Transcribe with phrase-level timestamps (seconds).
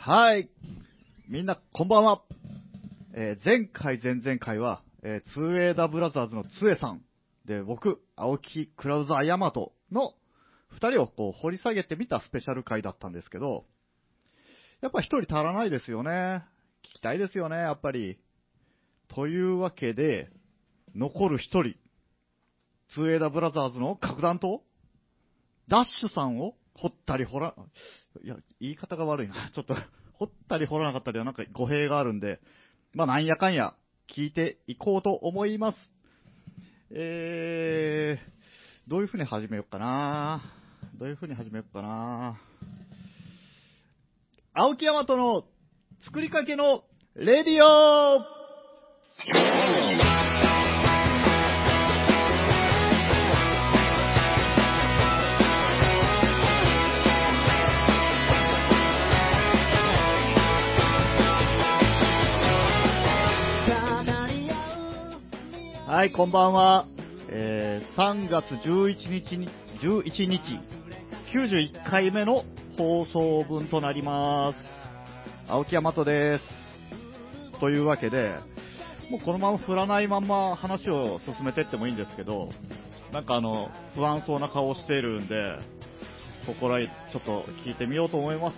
[0.00, 0.48] はい。
[1.28, 2.22] みんな、こんばんは。
[3.14, 7.02] えー前回、前々回は、えー、ツーエーダブラザーズのツエさん、
[7.44, 10.14] で、僕、青木クラウザーヤマトの
[10.68, 13.66] 二人をこう掘り下げてみたスペシャル回だったんですけど、
[14.80, 16.44] やっぱ一人足らないですよね。
[16.84, 18.18] 聞きたいですよね、やっぱり。
[19.08, 20.30] というわけで、
[20.94, 21.74] 残る一人、
[22.94, 24.62] ツーエーダブラザーズの核弾頭
[25.66, 27.54] ダッシュさんを掘ったり掘ら、
[28.22, 29.50] いや、言い方が悪いな。
[29.54, 29.74] ちょっと、
[30.14, 32.40] 掘ったり掘らなかったりはなんか語弊があるんで、
[32.94, 33.74] まあなんやかんや
[34.14, 35.76] 聞いていこうと思います。
[36.90, 40.42] えー、どういう風に始めようかな
[40.98, 42.40] どういう風に始めようかな
[44.54, 45.44] 青木山との
[46.04, 46.82] 作りかけの
[47.14, 48.24] レディオ
[65.88, 66.86] はい、こんばんは。
[67.30, 69.48] えー、3月11日に、
[69.80, 70.38] 11日、
[71.34, 72.44] 91回目の
[72.76, 75.50] 放送分となります。
[75.50, 76.40] 青木山とで
[77.52, 77.58] す。
[77.58, 78.34] というわけで、
[79.10, 82.50] もうこのまま振らないまんま話を進めてってもいいんですけど、
[83.10, 85.58] なんかあの、不安そうな顔をしているんで、
[86.44, 88.56] ここらへちょっと聞いてみようと思います。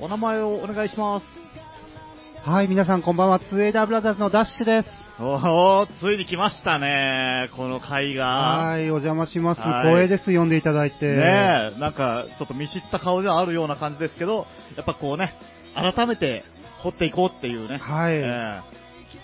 [0.00, 2.48] お名前をお願いします。
[2.48, 3.40] はい、皆さんこんばんは。
[3.40, 5.03] ツーエイダーブラザーズのダッシュです。
[5.20, 8.26] おー、ついに来ましたね、この回が。
[8.26, 9.60] はい、お邪魔します。
[9.60, 10.36] はい光栄です。
[10.36, 11.06] 呼んでいただいて。
[11.06, 15.36] ねえ、なんか、ちょっと見知った顔ではあるような感じですけど、やっぱこうね、
[15.76, 16.42] 改めて
[16.78, 18.14] 掘っていこうっていうね、はい。
[18.14, 18.74] ええ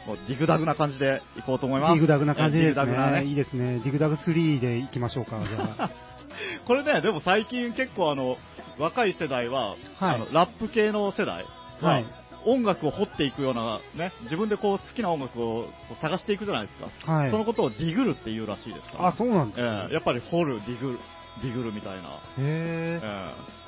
[0.07, 1.95] もうディグダグな感じでいこうと思います。
[1.95, 3.25] ディグダグな感じええですディグダグなね。
[3.25, 3.81] いいですね。
[3.81, 5.41] ディグダグ3で行きましょうか。
[5.43, 5.91] じゃ
[6.67, 8.39] これね、でも最近結構あの、
[8.79, 11.45] 若い世代は、はいあのラップ系の世代
[11.83, 11.85] あ。
[11.85, 12.05] は、はい。
[12.47, 15.67] 音楽を掘っていくような、ね、自分でこう好きな音楽を
[16.01, 17.13] 探していくじゃないですか。
[17.13, 17.31] はい。
[17.31, 19.87] そのことをディグルっていうらしいですから、あ、そうなんですえね。
[19.91, 20.99] えやっぱり掘る、ディグル、
[21.43, 22.09] ディグルみたいな。
[22.09, 23.61] へええ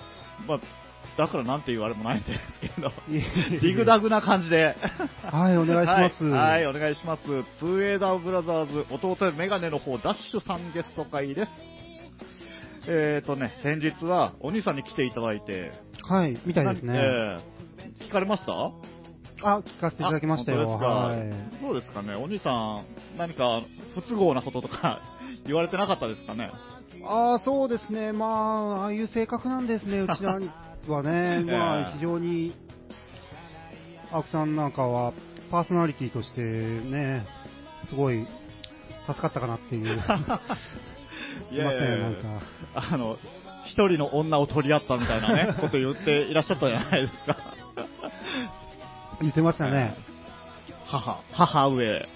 [0.47, 0.61] まあ、
[1.17, 3.61] だからなんて言われもないんですけど、え。
[3.61, 4.77] ディグダグな感じで。
[5.23, 6.25] はい、お願いします。
[6.25, 7.23] はい、はいお願いします。
[7.59, 11.51] ツーエーダーブラザーズ、弟メガネの方、ダッシュさんゲスト回です。
[12.89, 15.71] えーとね、先日はお兄さんに来ていただいて、
[16.03, 16.95] はい、みたいですね。
[16.97, 17.62] ええ
[18.01, 18.53] 聞かれました？
[19.45, 20.69] あ、聞かせていただきましたよ。
[20.79, 21.63] はい。
[21.63, 22.85] どうですかね、お兄さん、
[23.19, 23.63] 何か
[23.95, 25.01] 不都合なこととか
[25.47, 26.51] 言われてなかったですかね？
[27.05, 28.13] ああ、そうですね。
[28.13, 29.99] まあ、ああいう性格なんですね。
[30.07, 31.45] うちはね。
[31.47, 32.55] まあ、非常に、
[34.13, 35.13] 青木さんなんかは、
[35.51, 37.27] パーソナリティとしてね、
[37.89, 38.27] すごい、
[39.07, 39.87] 助かったかなっていう。
[41.49, 42.29] すいません、なんか。
[42.75, 43.17] あの、
[43.67, 47.37] 一人の女を取り合ったみたいなね、こと言っていらっしゃったじゃないですか。
[49.21, 49.95] 言ってましたね。
[50.87, 52.09] 母、母上。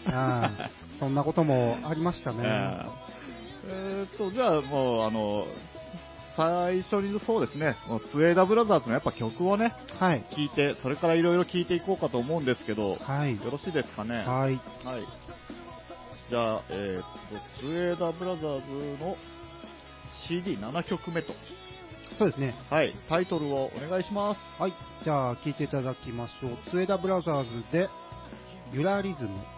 [0.99, 2.39] そんなこともありましたね。
[2.43, 3.07] えー
[3.69, 5.47] えーっと、じゃあもう、あの、
[6.37, 7.75] 最初にそうですね、
[8.13, 10.25] スウェーダブラザーズのやっぱ曲をね、はい。
[10.35, 13.37] 聴いて、それからいろいろ聴いていこうかと思うんですけど、よはい。
[13.51, 14.19] ろしいですかね？
[14.19, 14.27] はい。
[14.27, 14.61] はい。
[16.31, 19.17] じゃあ、えーっと、スウェーダブラザーズの
[20.29, 21.33] CD7 曲目と、
[22.19, 22.55] そうですね。
[22.71, 24.41] はい、タイトルをお願いします。
[24.61, 24.73] はい。
[25.05, 26.71] じゃあ、聴いていただきましょう。
[26.71, 27.89] ツエダブラザーズで、
[28.73, 29.31] ユラリズム。「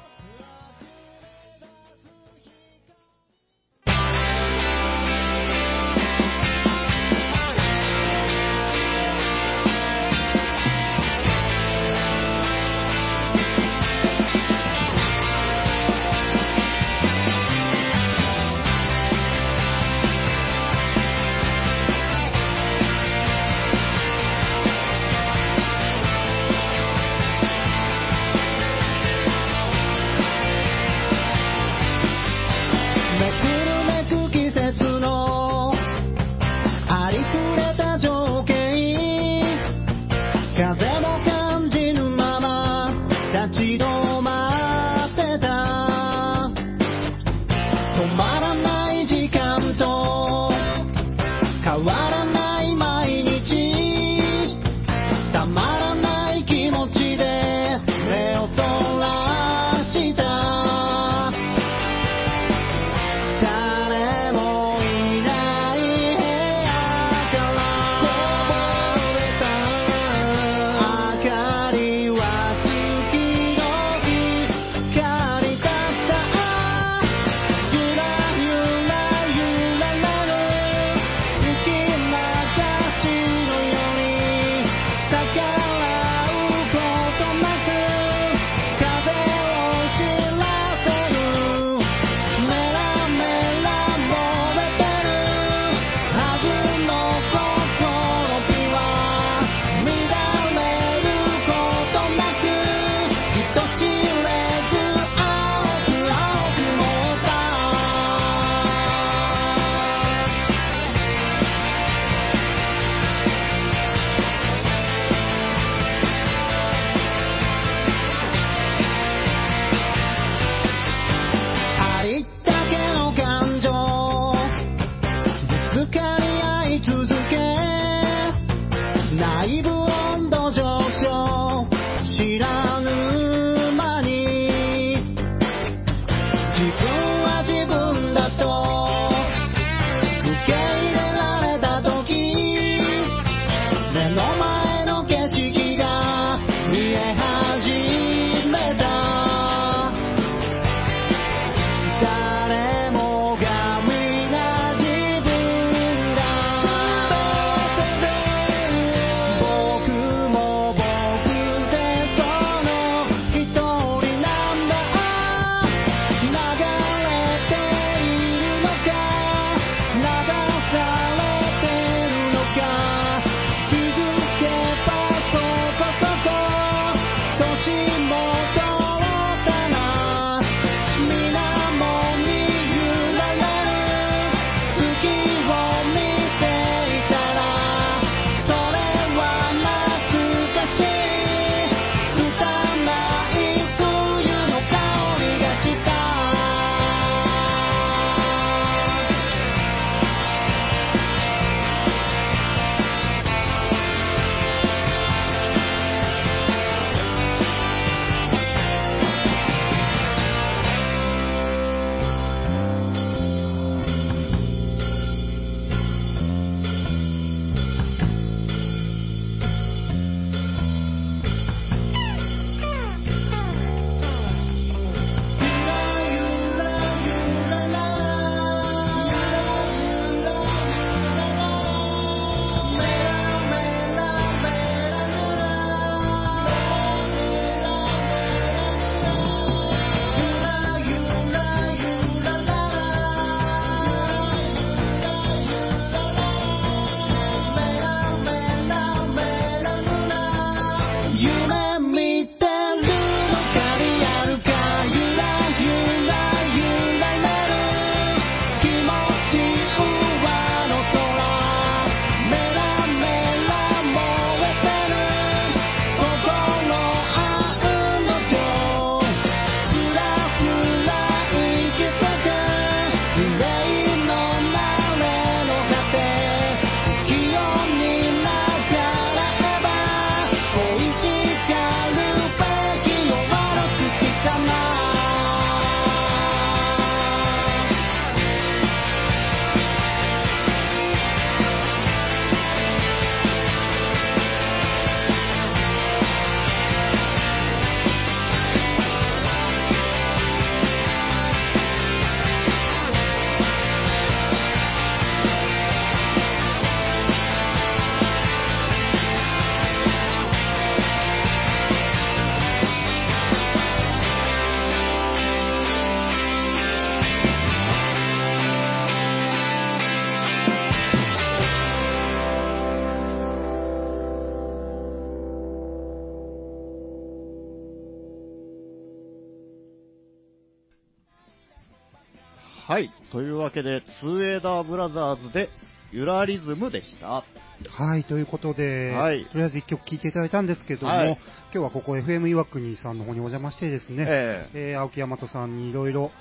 [333.18, 335.48] というわけで、ツーエーダーブラザーズで、
[335.90, 337.24] ユラリズムでした。
[337.68, 341.18] はい、ということで、はいとりあえず一曲聴いていただいたんですけども、はい今
[341.54, 346.12] 日はここ FM 岩国さんの方にお邪魔してですね、ええー青木大和さんにいろいろ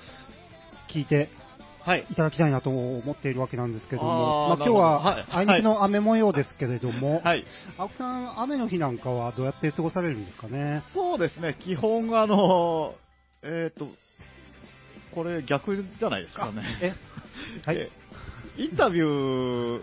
[0.92, 1.28] 聞いて
[1.82, 2.04] はい。
[2.10, 7.44] いただきたいなと思っているわけなんですけどあも、まあ、今日ははいあいにくの雨模様ですけれども、はい。
[7.78, 10.82] 青木さん、雨の日なんかはどうやって過ごされるんですかね？
[10.94, 12.96] そうですね、基本、あの、
[13.44, 13.86] えっ、と、
[15.14, 16.62] これ逆じゃないですかね。
[16.82, 16.94] え、
[17.64, 17.76] はい。
[17.76, 17.90] え
[18.56, 19.82] インタビュー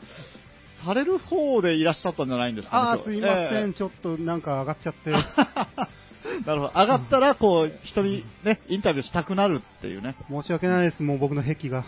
[0.86, 3.02] される方でいらっしゃったんじゃないんですかね。
[3.02, 5.10] あーすいません、えちょっとなんか上がっちゃって。
[5.10, 5.14] え
[6.46, 6.74] なるほど。
[6.76, 10.16] 上がったら、こう、人にね、インタビューしたくなるっていうね。
[10.30, 11.86] 申し訳ないです、もう僕の癖が。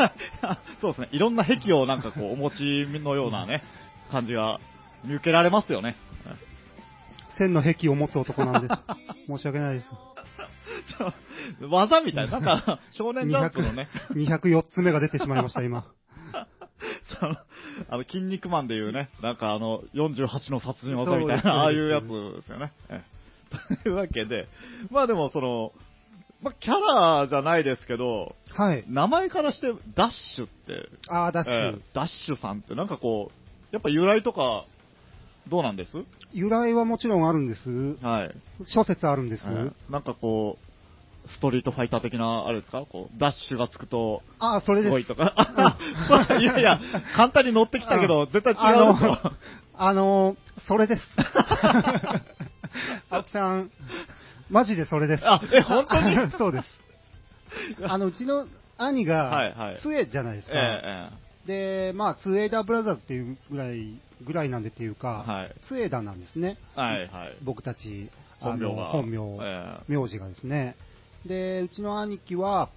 [0.80, 1.08] そうですね。
[1.12, 3.62] いろんな癖をなんかこう、お持ちのようなね、
[4.10, 4.60] 感じが
[5.04, 5.96] 見受けられますよね。
[7.38, 8.74] 線の癖を持つ男なんです。
[9.26, 9.86] 申し訳ないです。
[11.68, 12.32] 技みたいな。
[12.32, 15.84] なんか、少年ジャンプのね、204つ目が出てしまいました、今。
[17.20, 17.36] その、
[17.88, 22.72] あの、筋肉マンでいうね、なんかあの、48の殺人技みたいな、ああいうやつですよね。
[22.88, 23.18] ええ
[23.82, 24.46] というわけで、
[24.90, 25.72] まあでもその、
[26.42, 28.84] まあキャラじゃないですけど、はい。
[28.88, 31.54] 名前からしてダッシュって、あー、ダッシュ。
[31.54, 34.66] ええダッシュさんってなんかこう、やっぱ由来とか、
[35.48, 35.90] どうなんです？
[36.32, 37.70] 由来はもちろんあるんです。
[38.02, 38.34] はい。
[38.66, 39.44] 諸説あるんです。
[39.46, 42.84] ええなんかこう、ストリートファイター的な、あれですか？
[42.90, 44.98] こう、ダッシュがつくと、ああ、それです。
[45.00, 45.32] いとか？
[45.36, 46.80] あ いやいや、
[47.16, 48.56] 簡単に乗ってきたけど、絶対違
[48.90, 49.32] うでしょ。
[49.74, 50.36] あのー
[50.66, 51.02] それです。
[53.10, 53.70] 青木さん、
[54.50, 55.22] マジでそれです。
[55.26, 56.30] あえ本当に？
[56.36, 56.80] そうです。
[57.84, 60.52] あの、うちの兄はいはいが、杖じゃないですか。
[60.54, 61.10] え
[61.48, 66.58] で、まあ、ツーエイダーブラザーズっていうぐらい、ぐらいなんでっていうか、はいツエーダなんですね。
[66.76, 67.36] えはいはい。
[67.42, 69.36] 僕たち、あの本名が。
[69.38, 70.76] 本名、え名字がですね。
[71.24, 72.68] で、うちの兄貴は、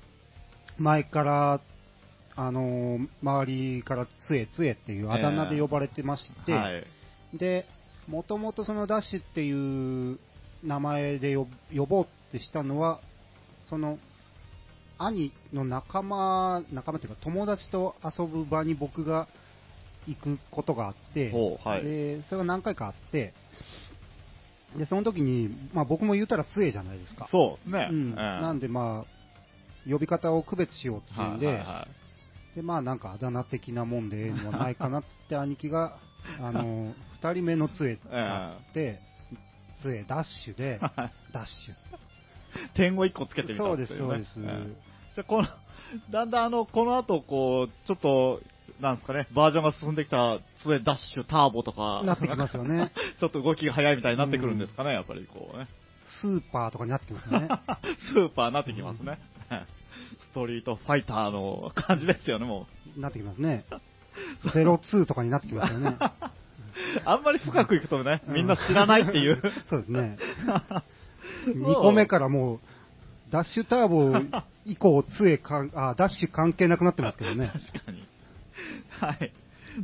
[0.77, 1.61] 前から、
[2.37, 6.87] あのー周りからつえつえっていうあだ名で呼ばれてまして、えはい。
[7.37, 7.65] で、
[8.07, 10.17] もともとそのダッシュっていう
[10.63, 13.01] 名前で呼呼ぼうってしたのは、
[13.69, 13.99] その、
[15.05, 19.27] 兄の仲間、仲間っていうか友達と遊ぶ場に僕が
[20.08, 21.31] 行くことがあって、
[21.63, 23.34] はいで、それが何回かあって、
[24.77, 27.27] で、その時に、まあ僕も言うたら杖じゃないですか。
[27.31, 27.89] そうね。
[27.91, 28.10] うん。
[28.12, 35.98] ええなんでまあ、呼び方を区別しようっていうんで、はいはいはいで、まあなんかあだ名的なもんでええのはないかなっつって 兄貴が、
[36.41, 39.00] あの、二人目の杖だっつって、
[39.81, 40.79] 杖ダッシュで、
[41.31, 41.72] ダッシ
[42.75, 43.51] 点を一個つけてュ。
[43.53, 44.25] みたそうんです、ですよね。
[44.34, 44.50] そうです。
[44.50, 45.47] ええじゃあこの、
[46.11, 48.41] だんだんあの、この後、こう、ちょっと、
[48.79, 52.91] なんですかね、バージョンが進んできた、ツエダッシュ、ターボとか、なってきますよね。
[53.19, 55.67] ちょっと動きが速いみたいになってくるんですかね、やっぱりこうね。
[56.21, 57.47] スーパーとかになってきますよね。
[58.13, 59.19] スーパーになってきますね。
[60.31, 63.65] ストリートファイターの感じですよね、もなってきますね。
[64.53, 65.97] ゼロツーとかになってきますよね。
[65.99, 67.01] う。
[67.05, 69.41] あんまり深くいくとね、うんみんな知らないっていう。
[69.69, 70.17] そうですね。
[71.47, 72.59] 2個目からもう、
[73.31, 74.13] ダッシュターボ
[74.65, 77.51] 以降、杖かん、 あ、ダッシュ関係なくなってますけどね。
[77.73, 78.03] 確かに。
[78.89, 79.33] はい。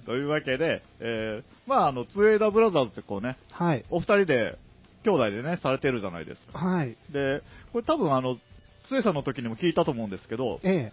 [0.06, 3.86] というわけで、えー、まあ、あの、ツエーダーブラザーズってこうね、はい。
[3.90, 4.58] お二人で、
[5.04, 6.60] 兄弟でね、されてるじゃないですか。
[6.60, 6.98] はい。
[7.10, 8.38] で、これ多分あの、
[8.90, 10.92] つえさんの時にも聞いたと思うんですけど、え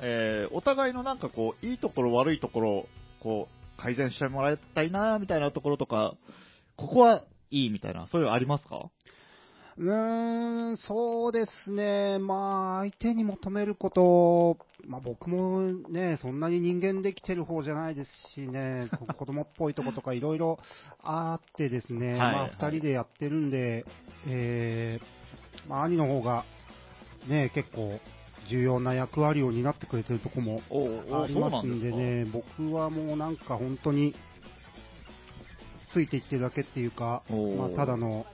[0.00, 2.88] えー、お互いのなんかこう、いいところ悪いところ、
[3.20, 6.14] こう、改善してもらいたいな、みたいなところとか、
[6.76, 8.86] ここはいいみたいな、そういうのありますか？
[9.01, 9.01] え。
[9.78, 12.18] うーん、そうですね。
[12.18, 20.58] まあ、相手に求めること、まあ僕もね、そんなに人間できてる方じゃないですしね、こ 子供っぽいとことかいろいろ
[21.02, 22.50] あってですね、はいまあはい。
[22.50, 23.86] 二人でやってるんで、
[24.26, 26.44] えー、まあ兄の方が
[27.28, 28.00] ね、結構
[28.48, 34.14] 重要な役割を担ってくれてるとこもおおありますんでね、僕はもうなんか本当に
[35.92, 38.26] ついていってるだけっていうか、まあ、ただの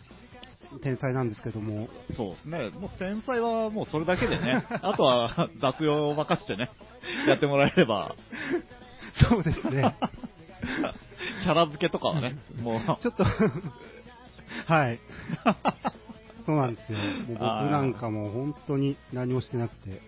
[0.83, 2.71] 天才なんですけども、そうですね。
[2.71, 6.71] もう天才はもうそれだけでね、 あとは雑用を任せてね、
[7.27, 8.15] やってもらえれば、
[9.29, 9.97] そうですね、
[11.43, 13.25] キャラ付けとかはね、もう、ちょっと。
[14.67, 14.99] はい、
[16.45, 20.01] そうなんですよ、もう僕なんかもう本当に何もしてなくて、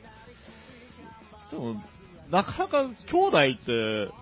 [1.50, 1.82] でも、
[2.30, 4.12] なかなか兄弟って、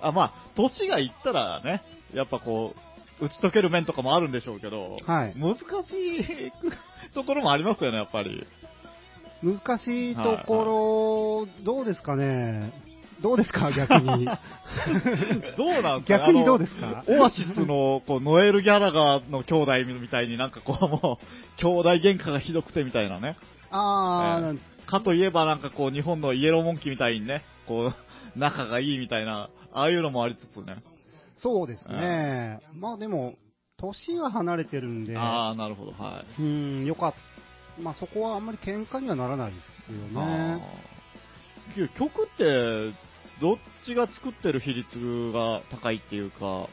[0.00, 2.85] あ、まあ、年がいったらね、やっぱこう、
[3.20, 6.52] 打ち解ける面とかもあるんでしょうけど、はい難しい
[7.14, 8.46] ところもありますよね、やっぱり。
[9.42, 12.72] 難しいところ、どうですかね、
[13.22, 14.26] どうですか、 逆に？
[14.26, 14.32] ど
[15.78, 17.04] うなんですか逆にどうですか？
[17.08, 23.36] オアシスの、こう、ノエル・ギャラガーの兄弟みたいになんかこう、もう、兄弟喧嘩がひどくてみたいなね。
[23.70, 30.76] あー、えかといえばなんかこう、日本のイエローモンキーみたいにね、こう、仲がいいみたいな、ああいうのもありつつね。
[31.36, 33.34] そうですね、まあでも、
[33.78, 36.42] 年は離れてるんで、ああ、なるほど、はい。
[36.42, 37.82] うん、よかった。
[37.82, 40.62] まあそこはあんまり喧嘩にはならないですよあね。
[41.76, 42.94] ー曲って、
[43.40, 46.68] どっちが作ってる比率が高いっていうか、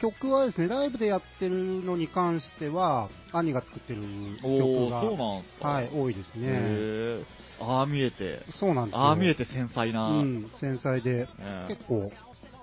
[0.00, 4.02] 曲はですね、ライブでやってるのに関しては、兄が作ってる
[4.42, 5.68] お曲が、ーそうなんすか。
[5.68, 7.24] はい、多いですね。
[7.60, 9.00] ああ見えて、そうなんですよ。
[9.00, 12.12] ああ見えて繊細な、うん、繊細で、ええ結構、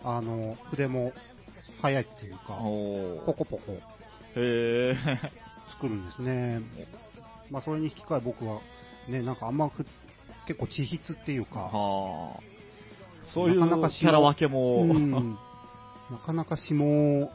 [0.03, 1.11] あの、筆も
[1.85, 2.57] 速いっていうか、
[3.25, 3.61] ポコポコ。
[4.35, 6.61] 作るんですね。
[7.51, 8.59] まあそれに引き換え僕は、
[9.07, 9.85] ね、なんかあんまふ
[10.47, 12.39] 結構地筆っていうか、はあ、
[13.33, 15.37] そういうなかなかキャラ分けも、うん、
[16.09, 17.29] なかなか霜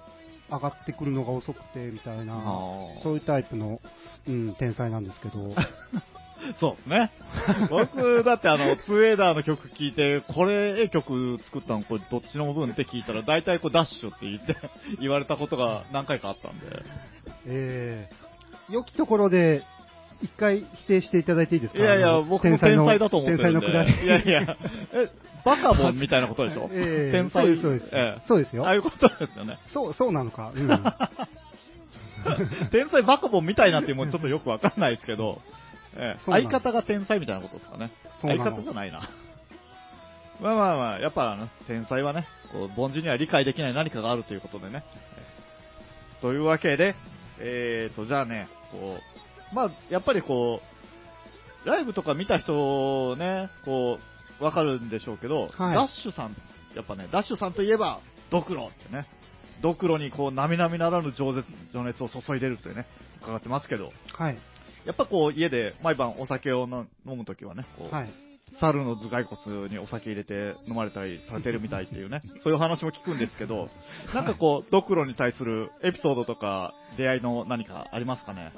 [0.49, 3.81] 上がってくるのが遅くてみたいなはあ、そういうタイプの、
[4.27, 5.55] うん、天才なんですけど、
[6.61, 7.11] そうですね。
[7.71, 14.57] 僕、だってあの、ツーエーダーの曲聴いて、これ、ええ曲作ったの、これどっちの部分って聞いたら、大体こうダッシュって言って、
[15.01, 16.67] 言われたことが何回かあったんで。
[17.47, 19.63] えー、良きところで、
[20.23, 21.81] 一回否定していただいていいですか？
[21.81, 23.67] いやいや、僕も天才だと思ってるんで。
[23.67, 24.05] 天才のくだり。
[24.05, 24.57] いやいや、
[24.93, 25.09] え、
[25.45, 26.69] バカボンみたいなことでしょ？
[26.75, 27.47] ええ天才？
[27.47, 29.59] そうですそうですええそうですよああいうことですよね。
[29.69, 30.53] そう、そうなのか？
[30.55, 30.69] うん。
[32.71, 35.41] 天才バカボンみたいなってもうちょっとよくわかんないですけど、
[35.97, 36.21] ええ。
[36.25, 37.91] 相方が天才みたいなことですかね。
[38.23, 39.09] 相方じゃないな。
[40.41, 44.83] まあまあまあ、やっぱあの天才はね、こう凡人には理解できない何かがあるということでね、
[45.17, 46.95] えというわけで、
[47.39, 48.99] えーと、じゃあね、こ
[49.53, 50.61] う、まあ、やっぱりこ
[51.65, 53.99] う、ライブとか見た人ね、こ
[54.41, 55.75] う、わかるんでしょうけど、はい。
[55.75, 56.37] ダッシュさん、
[56.75, 59.07] やっぱね、ダッシュさんといえば、ドクロってね、
[59.61, 62.87] ドクロにこう、並々ならぬ情熱情熱を注いでるってね、
[63.23, 64.39] 伺ってますけど、はい。
[64.85, 68.13] やっぱこう、家で毎晩お酒を飲飲むときはね、こう、はい。
[68.59, 73.69] 猿の頭蓋骨にお酒入れて飲まれたりされてるみたいっていうね、 そういう話も聞くんですけど、
[74.15, 78.53] なんかこう、ドクロに対するエピソードとか、出会いの何かありますかね？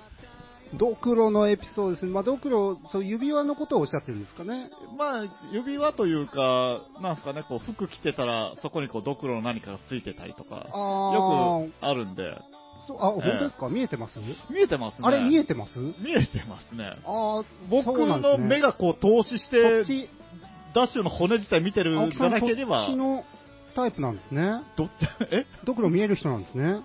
[0.75, 2.13] ドクロのエピソードですね。
[2.13, 4.71] まあ、ドクロ、そう、指輪のことをおっしゃってるんですかね？
[4.97, 12.41] まあ、指輪というか、なんすかね、こう、服着てたら、そこにこう、ドクロの何かがついてたりとか、あよくあるんで、あ、
[12.87, 14.19] そう、あ、本当ですか、見えてます？
[14.51, 15.07] 見えてますね。
[15.07, 15.79] あれ見えててます？
[15.79, 16.97] 見えてますね。
[17.05, 20.09] ああ、僕の目がこう、投資し、てち、
[20.75, 23.25] ダッシュの骨自体見てるじゃなければち、の
[23.75, 24.63] タイプなんですね。
[24.77, 24.89] ど
[25.31, 25.47] え？
[25.65, 26.81] ドクロ見える人なんですね？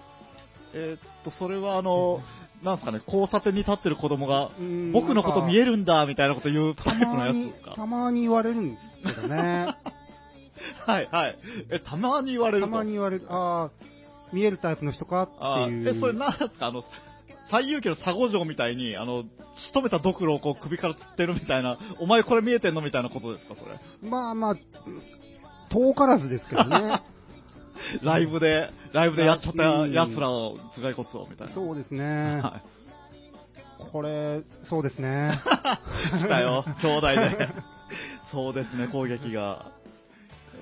[0.74, 2.20] えーっと、それはあの、
[2.64, 7.76] なんすかね、交差点に立ってる子供が、うん僕のこと見えるるんだ、みたいなこと言うタたイプのやつです、か？
[7.76, 9.76] たまに言われるんですけどね。
[10.86, 11.38] はい、はい。
[11.72, 12.74] え、たまに言われるたと。
[12.78, 13.72] まに言われる、ああ、
[14.34, 15.84] 見えるタイプの人かってあいう。
[15.84, 16.50] ーえ、それなんすか？
[16.68, 16.84] あの、
[17.50, 19.24] 最遊記の佐護城みたいに、あの、
[19.56, 23.66] 仕留めたドクロをこう首から吊ってるみたいな、お前これ見えてんのみたいなことですか、そ
[24.04, 24.10] れ？
[24.10, 24.56] まあまあ、
[25.70, 27.02] 遠からずですけどね。
[28.02, 31.54] ライブで、ライブでやっちゃったうん奴らを、頭蓋骨を、みたいな。
[31.54, 32.42] そうですね。
[32.42, 32.62] は
[33.92, 35.40] これ、そうですね。
[36.16, 36.18] い。
[36.26, 37.50] 来たよ、兄弟で。
[38.32, 39.42] そうですね、攻撃が。
[39.42, 39.66] や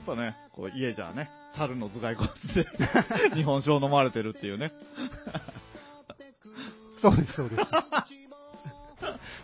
[0.02, 2.68] っぱね、こう家じゃね、猿の頭蓋骨で
[3.36, 4.74] 日本酒を飲まれてるっていうね。
[7.02, 7.62] そうです、そうです。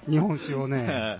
[0.09, 1.19] 日本酒をね、え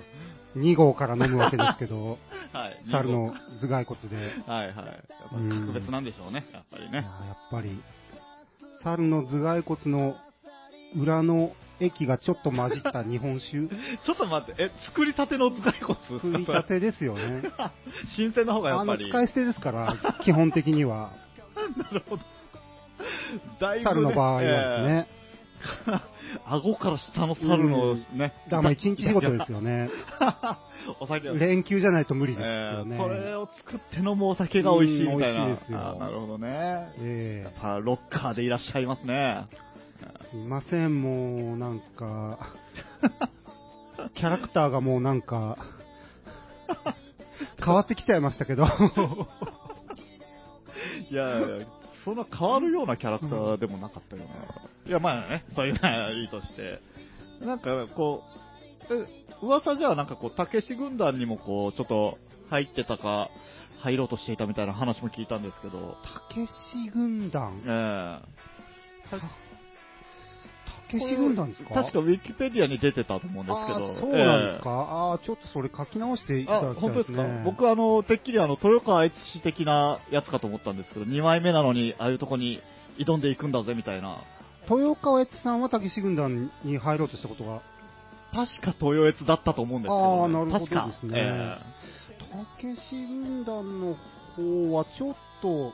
[0.58, 2.18] 2号から飲むわけですけど、
[2.54, 2.82] えはい。
[2.90, 4.18] 猿の頭蓋骨で。
[4.46, 4.76] はいはい。
[4.76, 4.98] やっ
[5.30, 6.98] ぱ格別なんでしょうね、やっぱりね。
[6.98, 7.82] やっぱり、
[8.84, 10.16] 猿の頭蓋骨の
[10.96, 13.68] 裏の液がちょっと混じった日本酒、
[14.06, 17.44] ちょっと待って、え、作りたての頭蓋骨作りたてですよね。
[18.16, 19.10] 新鮮な方がやあの、っぱり。
[19.10, 21.12] 使い捨てですから、 基本的には。
[21.78, 22.24] なるほど。
[23.60, 25.08] だいぶ、ね、猿の場合はですね。
[25.10, 25.22] ええ
[26.46, 28.02] 顎から下の猿のね。
[28.18, 29.90] だからまあ一日仕事ですよね。
[31.00, 31.38] お酒を。
[31.38, 32.96] 連休じゃないと無理ですえよね。
[32.96, 35.46] えそれを作って飲むお酒が美味しいみたいな。
[35.46, 36.94] うん美味しいですよあなるほどね。
[37.00, 39.46] えやっぱロッカーでいらっしゃいますね。
[40.02, 42.40] えすいません、もうなんか、
[44.16, 45.58] キャラクターがもうなんか、
[47.64, 48.66] 変わってきちゃいましたけど。
[51.10, 51.68] いやいや、
[52.06, 54.30] そんな変わるようなキャラクターでもなかったよな。
[54.88, 56.80] いや、まあね、そういうのはいいとして。
[57.42, 58.24] なんか、こ
[58.90, 59.08] う、え
[59.42, 62.18] 噂じゃあなんかこう、たけし軍団にもこう、ちょっと
[62.50, 63.30] 入ってたか、
[63.80, 66.52] 入ろうとしていたみたいな話も聞いたんですけど、たけし
[66.94, 67.62] 軍団？
[67.66, 68.22] え
[69.08, 69.18] えた
[70.92, 71.74] けし軍団ですか？
[71.74, 73.80] 確かウィキペディアに出てたと思うんですけど。
[73.80, 77.42] あーそうなんですか、ああ、ちょっとそれ書き直していええあただ、きた本当ですかいですね。
[77.46, 82.62] 僕あの、てっきりあの、豊川悦司的なやつかと思ったんですけど、2枚目なのに、ああいうとこに
[83.00, 84.18] 挑んでいくんだぜ、みたいな。
[84.70, 87.62] 豊川悦司さんはたけし軍団に入ろうとしたことが、
[88.34, 91.14] 確か豊悦だったと思うんですけど、あーなるほど確かですね。
[91.18, 91.58] え
[92.20, 93.96] たけし軍団の
[94.38, 95.74] 方はちょっと、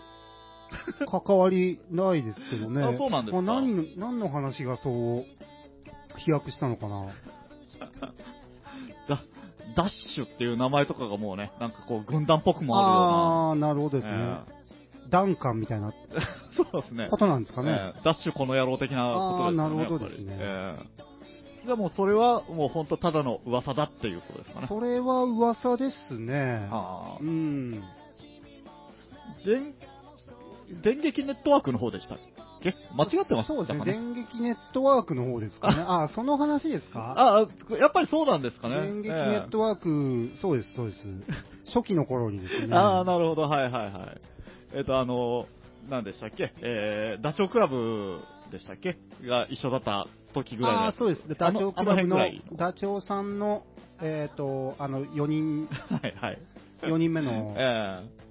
[1.25, 2.83] 関わりないですけどね。
[2.83, 3.41] あそうなんですか？
[3.41, 5.25] まあ何の、何の話がそう、
[6.19, 7.05] 飛躍したのかな。
[7.05, 7.13] え
[9.09, 9.19] ダ
[9.75, 14.11] ダッシュっていう名前とかがもうね、なんかこう、軍団っぽくもあああー、なるほどるようですね。
[14.17, 14.45] な。
[15.09, 16.19] ダンカンみたいなええ
[16.71, 17.07] そうですね。
[17.09, 17.71] ことなんですかね。
[17.71, 19.63] ええダッシュこの野郎的なことですよね。
[19.63, 21.07] あーなるほどですねやっぱりええ
[21.65, 24.67] じゃあもうそれはもう本当ただの噂だっていうことですかね。
[24.67, 26.67] それは噂ですね。
[26.71, 27.71] ああうん。
[29.45, 29.73] 電、
[30.83, 32.17] 電撃ネットワークの方でしたっ
[32.61, 32.75] け？
[32.95, 33.85] 間違ってましたそうですね。
[33.85, 35.81] 電撃ネットワークの方ですかね。
[35.85, 37.13] ああ、その話ですか？
[37.17, 38.81] ああ、やっぱりそうなんですかね。
[38.81, 40.99] 電撃ネットワーク、そうです、そうです。
[41.73, 42.75] 初期の頃にですね。
[42.75, 44.21] ああ、なるほど、はいはいはい。
[44.73, 45.45] えっ、と、あの、
[45.89, 46.53] 何でしたっけ？
[46.61, 48.19] えー、ダチョウ倶楽部
[48.51, 48.97] でしたっけ？
[49.23, 51.23] が一緒だった時ぐらいのあそうです。
[51.29, 52.43] あダチョウクラブの辺ぐらい。
[52.57, 53.63] ダチョウさんの、
[54.01, 56.39] えっ、と、あの、4人、 はいはい。
[56.81, 58.26] 4人目のえ、え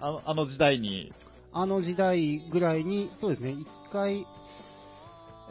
[0.00, 1.12] あの、あの時代に、
[1.52, 4.26] あの時代ぐらいに、そうですね、一回、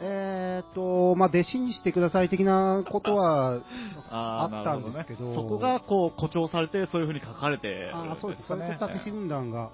[0.00, 3.60] えっ、と、まあ、弟子にしてください的なことは、
[4.10, 5.24] あったんですけど。
[5.24, 7.68] ね、そこがこう誇張されて、そういう風に書かれて。
[7.68, 8.46] るんああ、そうです。
[8.46, 9.70] それとたけし軍団が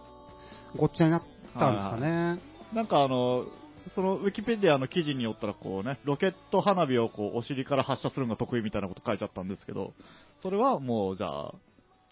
[0.76, 1.22] ごっちゃになっ
[1.58, 2.38] たんですかね。
[2.72, 3.44] なんかあの、
[3.94, 9.92] そのウィキペディアの記事によったらこうね、ロケット花火をこうお尻から発射するのが得意みたいなこと書いちゃったんですけど、
[10.42, 11.54] それはもうじゃあ、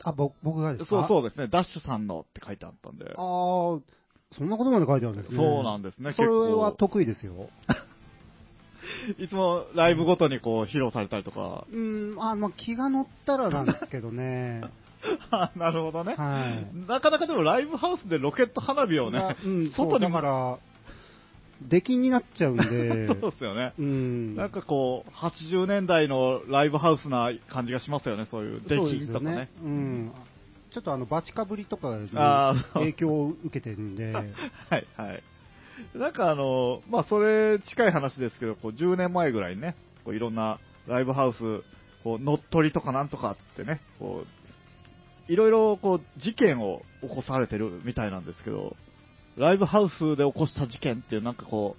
[0.04, 0.90] あ、ぼ僕がですか？
[0.90, 3.04] そうそうですね、ダッシュさんのって書いてあったんで。
[3.06, 5.36] ああ、そんなことまで書いてあるんですね。
[5.36, 7.34] そうなんですね、それは結得意ですよ。
[7.36, 7.48] 構
[9.18, 11.66] いつもライブごとにこう披露されたりとか。
[11.70, 14.62] うん、あ、まあ、気が乗ったらなんですけどね。
[15.30, 16.14] あなるほどね。
[16.14, 16.76] はい。
[16.88, 20.58] なかなかでもライブハウスでロケット花火をねが、うん、外に外だから、
[21.68, 23.74] 出禁になっちゃうんで、 そうですよね。
[23.78, 24.36] うん。
[24.36, 29.50] なんかこう、80年代のライブハウスな感じがしますよね、そういう出禁とかね。
[29.62, 30.12] うん。
[30.72, 32.08] ちょっとあの、バチかぶりとかに
[32.74, 34.26] 影響を受けてるんで、 はい、
[34.96, 35.22] はい。
[35.94, 41.38] なんかあの、まあ、それ近い話ですけど、こう10年前ぐらいにね、こういろんなライブハウス、
[42.04, 48.76] こう乗っ取りとかなんとかってね、こう、いろいろこう事件を起こされてるみたいなんですけど、
[49.36, 51.76] ライブハウスで起こした事件っていうなんかこ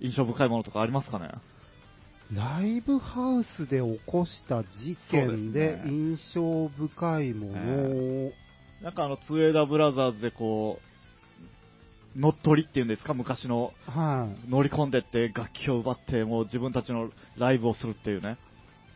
[0.00, 1.30] う、印象深いものとかありますかね？
[2.32, 8.32] ライブハウスで起こした事件で印象深いものを、
[8.82, 10.80] なんかあの、ツエダブラザーズでこ
[12.16, 13.72] う、乗っ取りっていうんですか、昔の。
[13.86, 18.38] はい、乗り込んでって楽器を奪って、もう自分たちのライブをするっていうね、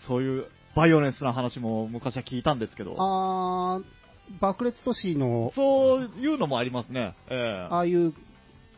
[0.06, 3.97] そういうバイオレンスな話も昔は聞いたんですけど、あー
[4.40, 7.14] 爆裂都市のそういうのもありますね。
[7.28, 8.12] ええああいう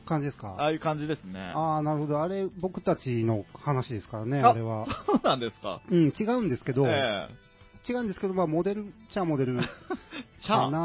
[0.07, 0.57] 感じですか？
[0.59, 1.53] ああいう感じですね。
[1.55, 2.23] ああ、なるほど。
[2.23, 4.87] あれ、僕たちの話ですからね、ああれは。
[5.07, 5.81] そうなんですか。
[5.91, 7.29] うん、違うんですけど、え
[7.89, 9.59] 違うんですけど、まあ、モデルっちゃモデル
[10.47, 10.79] かな、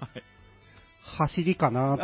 [0.00, 0.22] はい
[1.18, 1.98] 走りかなっ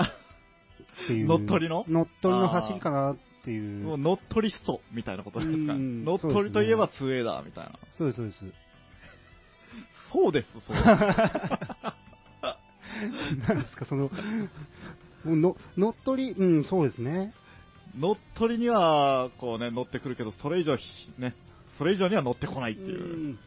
[1.07, 1.27] ていう。
[1.27, 1.85] 乗っ取りの？
[1.89, 3.85] 乗っ取りの走りかなっていう。
[3.85, 7.73] もう乗っ取りストみたいなことですか乗っ取りといえばツエだみたいな。
[7.99, 8.45] そうです、そうです。
[10.13, 10.85] そうです、そうです。
[13.49, 14.11] なんですか、その、
[15.25, 17.33] の乗っ取り、うん、そうですね。
[17.99, 20.85] 乗っ取りには、こうね、乗ってくるけど、それ以上ひ、
[21.19, 21.35] ね、
[21.79, 23.33] それ以上には乗ってこないっていう。
[23.33, 23.39] ん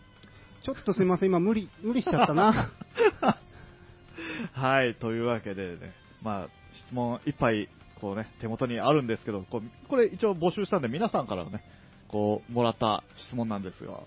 [0.63, 2.71] ちょっとすいません、今無理、無理しちゃったな。
[4.53, 6.49] はい、というわけでね、まあ、
[6.87, 7.69] 質問いっぱい、
[8.01, 11.63] こうね、手元にあるんですけど、こうこれ一応募集したんで、皆さんからね、
[12.07, 14.01] こう、もらった質問なんですが、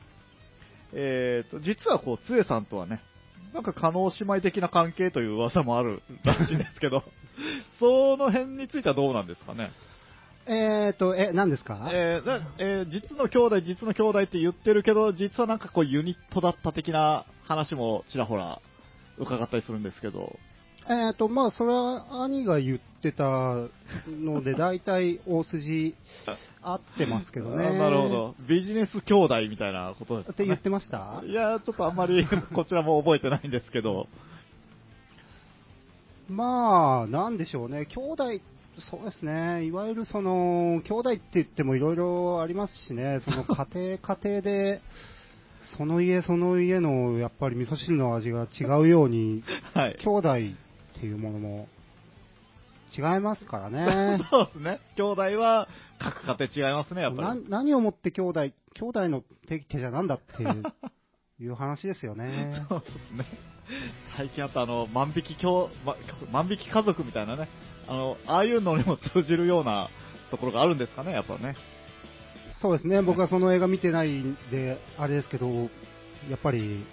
[0.93, 3.01] えーと、実はこう、つえさんとはね、
[3.55, 7.03] なんか、可能姉妹的な関係という噂もあるらしいんですけど、
[7.81, 9.71] その辺についてはどうなんですかね？
[10.47, 11.91] えーと、え、何ですか？
[11.93, 18.61] えーなえー実の兄弟、実の兄弟って言ってるけど、実はなんかこうユニットだった的な話もちらほら
[19.19, 20.39] 伺ったりするんですけど、
[20.89, 23.25] えーと、まあ、それは兄が言ってた
[24.09, 25.95] ので、 大体大筋
[26.63, 27.67] 合ってますけどね。
[27.67, 28.35] あなるほど。
[28.49, 30.35] ビジネス兄弟みたいなことですか、ね。
[30.35, 31.23] って言ってました？
[31.25, 34.09] いや、ちょっとあんまり こちらも覚えてないんですけど、
[36.29, 38.25] まあ、なんでしょうね、兄弟、
[38.79, 44.81] そうですね、いわゆるその、兄弟って言ってもいろいろありますしね、その 家庭、家庭で、
[45.77, 49.43] その家その家のやっぱり味噌汁の味が違うように、
[49.75, 49.97] はい。
[50.03, 50.29] 兄弟
[50.99, 51.69] っていうものも
[52.97, 54.19] 違いますからね。
[54.31, 54.81] そうですね。
[54.97, 57.47] 兄弟は各家庭違いますね、やっぱなり。
[57.49, 60.63] 何をもって兄弟、兄弟の手手じゃなんだっていう
[61.41, 62.65] いう話ですよね。
[62.69, 63.25] そうですね。
[64.17, 65.97] 最近あとあの、万引き兄、ま
[66.33, 67.49] 万引き家族みたいなね、
[67.87, 69.89] あの、ああいうのにも通じるような
[70.31, 71.55] ところがあるんですかね、やっぱね。
[72.61, 75.49] そうですね、僕はその映画見てないんで、あれですけど、
[76.29, 76.85] やっぱり、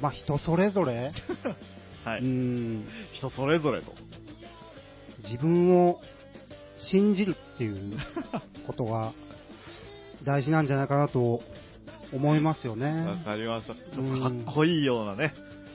[0.00, 1.12] まあ人それぞれ、
[2.06, 2.20] はい。
[2.20, 3.92] うん、人それぞれと。
[5.24, 6.00] 自分を
[6.90, 7.98] 信じるっていう
[8.66, 9.12] ことが
[10.24, 11.40] 大事なんじゃないかなと
[12.12, 13.22] 思いますよわね。
[13.24, 13.74] かりました。
[13.74, 15.34] ちょっとかっこいいようなね、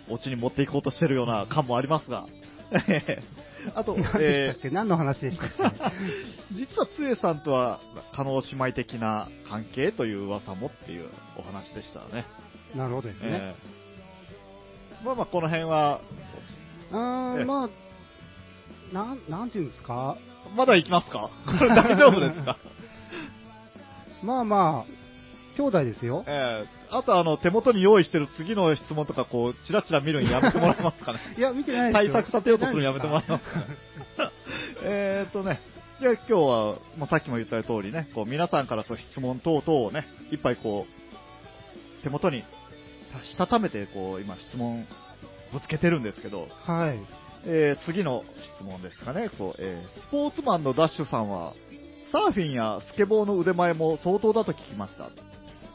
[0.09, 2.25] オチに持っていこうとしてるような感もありますが。
[3.75, 5.61] あと、何でしたえっけ、何の話でしたっけ？
[5.63, 5.91] ー
[6.55, 7.81] 実はつえさんとは、
[8.13, 12.25] 加納姉妹的な関係という噂もっていうお話でしたね。
[12.75, 13.27] なるほどですね。
[13.29, 13.80] えー
[15.03, 15.99] まあまあ、この辺は、
[16.91, 20.17] うーええん、まあ、なん、なんていうんですか、
[20.55, 21.29] まだ行きますか？
[21.45, 22.57] こ れ大丈夫ですか？
[24.23, 24.91] まあまあ、
[25.57, 26.23] 兄弟ですよ。
[26.27, 31.19] えーあとあの、手元に用意してる次の質問とか、こう、チラチラ見るのやめてもらえますかね？
[31.37, 32.13] いや、見てないです対よ。
[32.15, 33.59] 策立てようとするのやめてもらえますか？
[33.59, 33.65] ね。
[34.83, 35.61] えーとね、
[36.01, 42.43] じゃあ今日は、まあ、さっきも言った通りね、こう皆さんからこう質問等々をね、いっぱいこう、手元に
[43.25, 44.85] したためて、こう、今質問
[45.53, 46.99] ぶつけてるんですけど、はい。
[47.45, 48.23] えー次の
[48.57, 51.53] 質問ですかね、こうえースポーツマンのダッシュさんは、
[52.11, 55.09] サーフィンやスケボーの腕前も相当だと聞きました。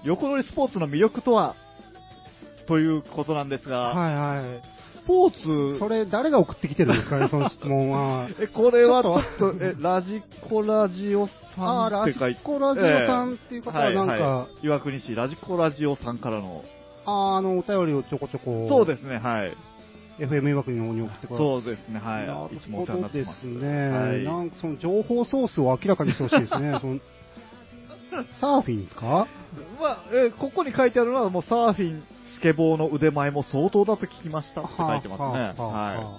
[0.04, 1.56] 横乗りスポーツの魅力とは？
[2.66, 4.62] ということなんですが、はいはい。
[5.02, 8.28] スポーツ、それ、誰が送ってきてるんですかね、 その質問は。
[8.40, 16.64] え、これはちちょょっっと、え、ラジコラジオあさあ、ラジんって書いて、コラジオさんっていう方はなんか、はいはい、岩国市ラジコラジオさんからの、
[17.06, 18.66] あーあの、お便りをちょこちょこ。
[18.68, 19.52] そうですね、はい。
[20.18, 22.26] FM 岩国の方に送ってくださそうですね、はい。
[22.26, 23.40] なるいつもお世話になってます。
[23.40, 26.78] ほどですね、はいなんかその情報ソースを明らかにしてほしいですね。
[26.80, 26.98] その
[28.40, 29.26] サーフィンですか？
[29.80, 32.02] まあ、えーここに書いてあるのは、もうサーフィン、
[32.34, 35.28] スケボーの腕前も相当だと聞きましたって書いてますね。
[35.28, 35.54] はい。
[35.58, 36.18] あ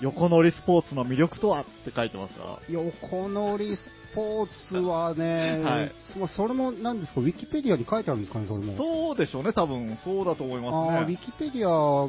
[0.00, 2.60] 横乗りスポーツの魅力とはって書いてますが。
[2.68, 3.80] 横乗りス
[4.14, 8.76] ポーツはね、はいそそれも何ですか、ウィキペディアに書いてあるんですかね、それも。
[8.76, 9.98] そうでしょうね、多分。
[10.04, 10.98] そうだと思いあますね。
[11.00, 12.08] ーウィキペディア、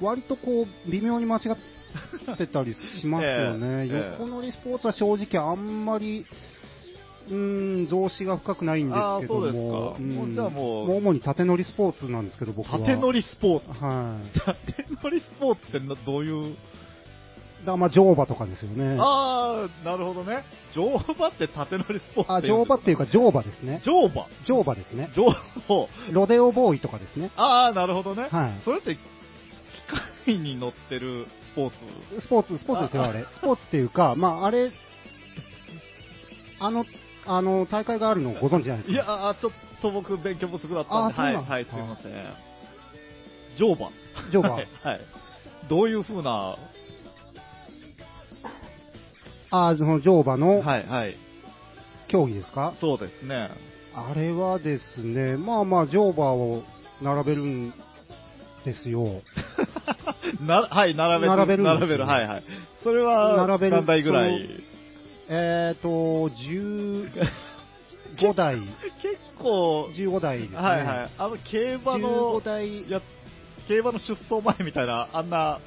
[0.00, 1.40] 割とこう、微妙に間違
[2.34, 3.66] ってたりしますよね。
[3.84, 6.26] ええええ横乗りスポーツは正直あんまり、
[7.28, 12.78] うーん、増資が深くないんですけどあーそうですも、かんもうじゃあもう主に縦乗りスポーツなんですけど、僕は。
[12.78, 13.66] 縦乗りスポーツ。
[13.84, 14.38] はい。
[14.38, 16.56] 縦乗りスポーツってなどういう？
[17.60, 18.96] だからまあ、乗馬とかですよね。
[19.00, 20.44] ああ、なるほどね。
[20.74, 23.80] 乗馬って縦乗りスポーツあ、乗馬っていうか乗馬ですね。
[23.84, 25.10] 乗馬乗馬ですね。
[25.16, 25.36] 乗馬。
[26.12, 27.30] ロデオボーイとかですね。
[27.36, 28.28] ああ、なるほどね。
[28.30, 29.00] はいそれって、機
[30.26, 32.20] 械に乗ってるスポーツ？
[32.20, 33.24] スポーツ、スポーツですよ、ああれ。
[33.34, 34.70] スポーツっていうか、まあ、あれ、
[36.60, 36.84] あの、
[37.26, 38.92] あの、大会があるのご存知ないですか？
[38.92, 42.12] いや、ちょっと僕勉強不足だったんで、はい、はい、すみません。
[43.58, 43.90] 乗馬。
[44.30, 45.00] 乗馬はい、 はい。
[45.68, 46.56] どういう風な、
[49.50, 51.16] あその乗馬のはい、はい。
[52.08, 53.50] 競技ですか、そうですね。
[53.94, 56.62] あれはですね、まあまあ、乗馬を
[57.02, 57.74] 並べるん
[58.64, 59.22] ですよ。
[60.40, 61.36] な、はい、並べる。
[61.36, 62.44] 並べるんですよ並べる、はい、はい。
[62.82, 64.60] それは、並べる何台ぐらい？
[65.28, 66.28] えっ、ー、と、
[68.18, 68.56] 15台、
[69.02, 70.56] 結構、15台ですね。
[70.56, 71.10] はい、はい。
[71.18, 73.00] あの、競馬の15、台、や、
[73.66, 75.58] 競馬の出走前みたいな、あんな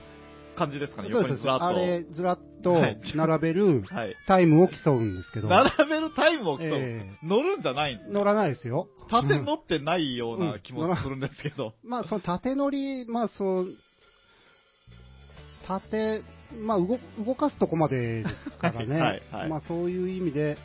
[0.59, 1.65] 感じですかね、そうです横にずらっと。
[1.65, 4.15] あれ、ずらっとはい並べる はい。
[4.27, 6.67] タイムを競うんですけど、並べるタイムを競う。
[6.73, 8.87] え乗るんじゃないんです乗らないですよ。
[9.09, 11.73] 縦乗ってないような気もするんですけど。
[11.83, 13.67] まあ、その縦乗り、まあ、そう、
[15.65, 16.21] 縦、
[16.61, 18.99] まあ、動動かすとこまでですからね。
[18.99, 20.57] はいはいまあ、そういう意味で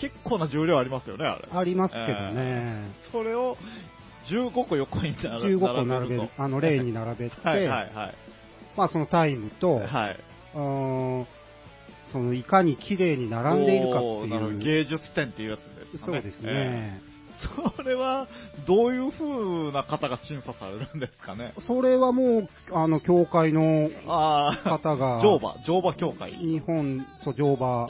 [0.00, 1.48] 結構な重量ありますよね、あれ。
[1.50, 2.90] ありますけどね。
[3.12, 3.56] それを
[4.30, 8.14] 15個横に並べ15個並べる、あの、レーンに並べて、はいはいはい。
[8.76, 10.16] まあ、そのタイムと、はい。
[10.54, 11.26] うーん
[12.12, 14.58] その、いかに綺麗に並んでいるかっていう。
[14.58, 15.60] 芸術点っていうやつ
[15.92, 16.18] ですかね。
[16.18, 17.02] そうですえね。
[17.08, 17.12] え
[17.76, 18.28] それは、
[18.66, 21.52] どういう風な方が審査されるんですかね。
[21.66, 26.32] それはもう、あの、協会のああ、方が、乗馬、乗馬協会。
[26.32, 27.88] 日本、そう、乗馬、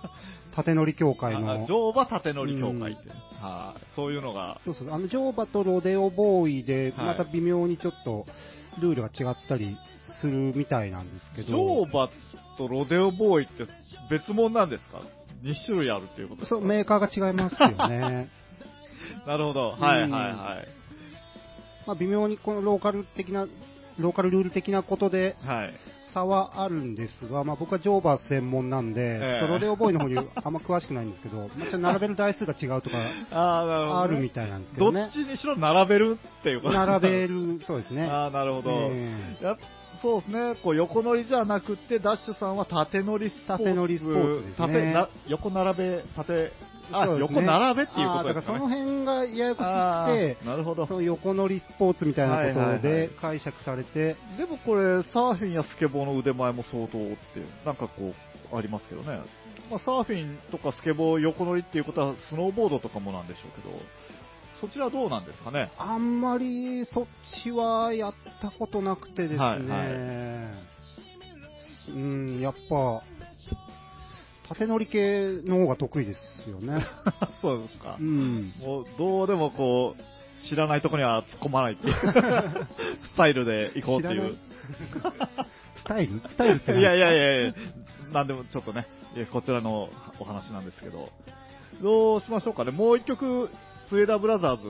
[0.54, 3.08] 縦乗り協会あの、乗馬縦乗り協会って、
[3.40, 8.26] はいそういうのが、そうそう、あの、乗馬とロデオボーイで、はいまた微妙にちょっと、
[8.78, 9.76] ルールが違ったり
[10.20, 12.08] するみたいなんですけど、乗馬
[12.58, 13.66] とロデオボーイって
[14.10, 15.00] 別物なんですか
[15.42, 16.56] ?2 種類あるっていうことですか？
[16.56, 18.28] そう、メーカーが違いますよね。
[19.26, 19.70] なるほど。
[19.70, 20.68] はいはいはい。
[21.86, 23.46] まあ、微妙にこのローカル的な、
[23.98, 25.74] ローカルルール的なことではい。
[26.12, 32.96] 差はあるんですが、まあ、僕は乗馬専門なんで、ええちょっとロデオボーイの方にあんま詳しくないんですけど、 まあ、ちょっと並べる台数が違うとか
[33.30, 35.06] あるみたいなんですけどどね。
[35.08, 38.06] っちにしろ並べるっていうこと並べる、そうですね。
[38.06, 38.70] ああ、なるほど。
[38.92, 39.56] えや
[40.02, 43.64] そうですね、こう横乗りじゃなくて、ダッシュさんは縦乗りスポーツ。
[43.64, 46.52] 縦乗りスポーツで横並べ、縦、
[46.92, 48.58] あ、横並べっていうこあーだからそとですかね。
[48.58, 50.86] の辺がややこしあくてー、なるほど。
[50.86, 57.16] その横乗りスポーツみたいなこはいはいはいとで解釈されて、でもこれ、サーフィンやスケボーの腕前も相当って、
[57.64, 58.14] なんかこ
[58.52, 59.20] う、ありますけどね。
[59.70, 63.74] まあ、サーフィンとかスケボー横乗りっていうことは、スノーボードとかもなんでしょうけど、
[64.60, 65.70] そちらどうなんですかね？
[65.78, 67.06] あんまりそっ
[67.42, 69.60] ちはやったことなくてですね、はい
[71.92, 73.02] うん、やっぱ、
[74.50, 76.84] 縦乗り系の方が得意ですよね。
[77.40, 78.02] そうですかう。
[78.02, 78.52] ん。
[78.60, 81.94] もう、どうでもこう、知らないとこには突っ込まないっていう
[83.12, 84.36] スタイルで行こうっていう。
[85.76, 86.20] スタイル？
[86.28, 86.80] スタイルって何？
[86.80, 87.54] いやいやいやいや、
[88.12, 88.86] なんでもちょっとね、
[89.32, 91.10] こちらのお話なんですけど、
[91.82, 92.70] どうしましょうかね。
[92.70, 93.48] もう一曲、
[93.88, 94.62] スウェーダーブラザーズ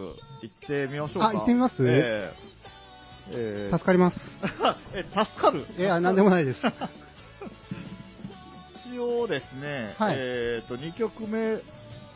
[0.42, 1.28] 行ってみましょうか。
[1.28, 1.76] あ行ってみます？
[1.86, 2.50] ええ
[3.32, 4.16] ええ助かります。
[4.94, 5.64] え、助かる？
[5.78, 6.60] いや、なんでもないです。
[8.90, 11.58] 一応ですね、はいえっ、と、2曲目、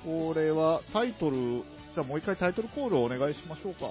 [0.05, 3.87] これはタイトル、じゃあもう一回タイトルコールをお願いしましょうか。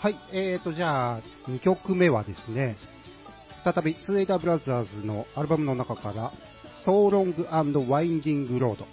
[0.00, 2.76] はい、えーと、じゃあ、2曲目はですね、
[3.62, 6.32] 再び、スウェイダーブラザーズのアルバムの中から、
[6.84, 8.84] So Long and Winding Road。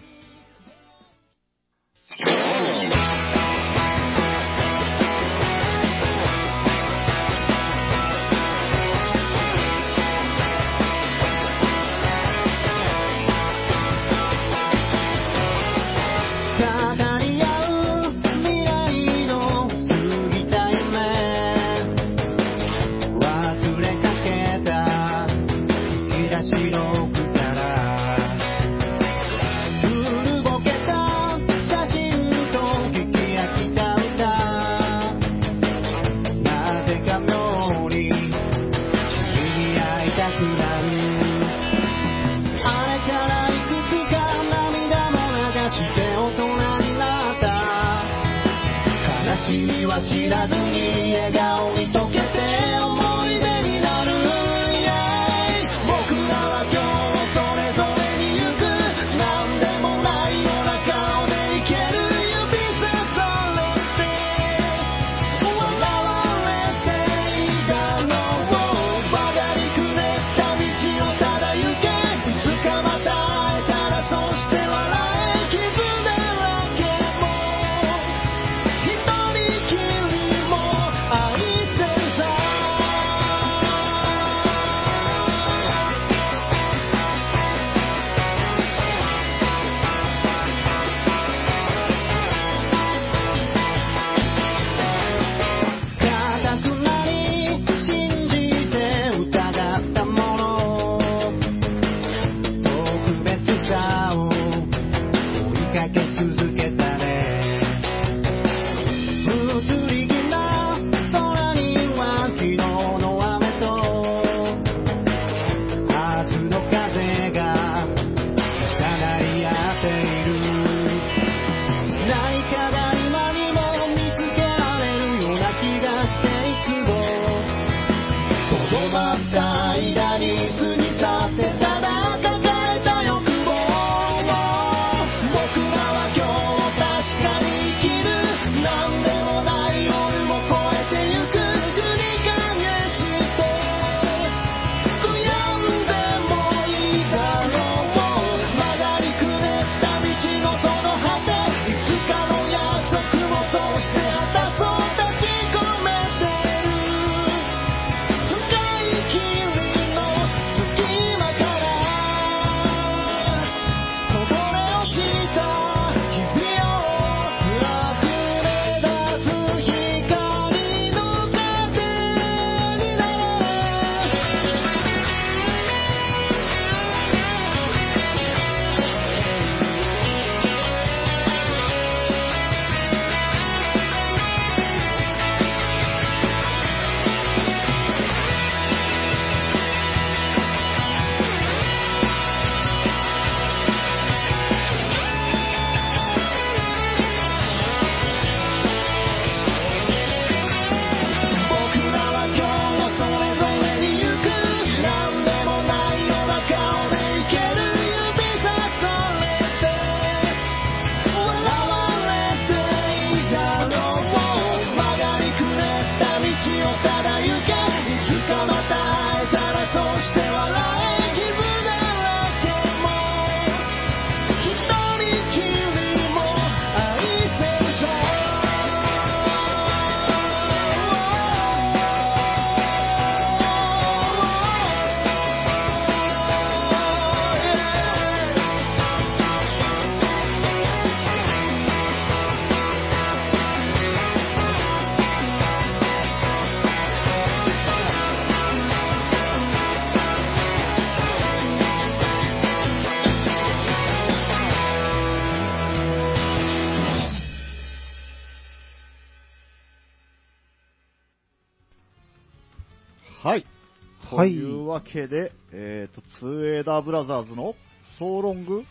[264.78, 267.56] わけで、えっ、と、ツーエーダーブラザーズの
[267.98, 268.64] So Long？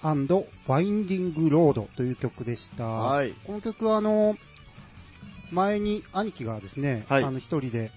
[0.00, 2.84] and、Finding Road という曲でした。
[2.84, 3.34] はい。
[3.44, 4.36] この曲は、あの、
[5.50, 7.24] 前に兄貴がですね、はい。
[7.24, 7.90] あの、一人で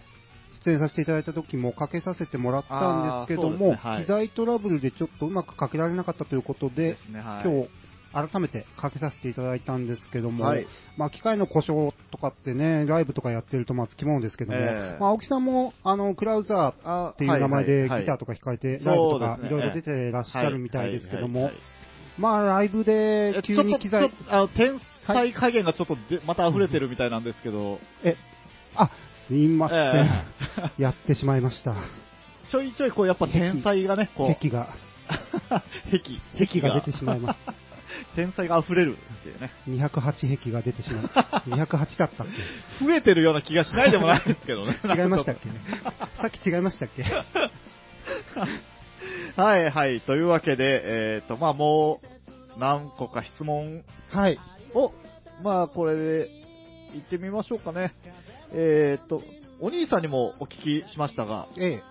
[0.65, 3.75] 出演させていただいた時もかけさせてもらったんですけども、ね。
[3.75, 4.05] はい。
[4.05, 7.43] 機材トラブルでちょっとうまくかけられなかったということで、ですね、はい。
[7.43, 7.69] 今日、
[8.13, 10.67] 改めてかけさせていただいたんですけども、はい。
[10.97, 14.97] まあ、機械の故障とかってね、ライブとかやってるとまあつきものですけども、ええ。
[14.99, 18.05] まあ、青木さんも、あの、クラウザーあっていう名前でギはいはい。
[18.05, 21.51] ターとか弾かれて、ライブとかいろいろ出てらっしゃるみたいですけどもはい。
[21.51, 21.53] はい。
[21.53, 21.61] はい、
[22.17, 28.15] まあ、ライブで急に機材あの、天才加減がちょっとで、また溢れてるみたいなんですけど、 え、
[28.75, 28.89] あ、
[29.27, 29.77] すいません。
[29.77, 31.75] えやってしまいました。
[32.51, 34.67] ちょいちょいこう、やっぱ天才がね、こう、壁が、
[35.89, 37.39] 壁、壁が出てしまいまし
[38.15, 39.51] 天才が溢れるっていうね。
[39.67, 42.27] 208壁が出てしまい、208だったっ
[42.81, 44.79] 増えてるような気がしないでもないですけどね。
[44.81, 45.49] け 違いましたっけ？
[46.21, 47.03] さっき違いましたっけ？
[49.35, 50.01] はいはい。
[50.01, 52.01] というわけで、えっ、と、まあも
[52.55, 54.37] う、何個か質問はい。
[54.73, 54.93] を、
[55.43, 56.29] まあこれで、
[56.93, 57.93] 行ってみましょうかね。
[58.53, 59.21] えっ、と、
[59.61, 61.83] お兄さんにもお聞きしましたが、ええ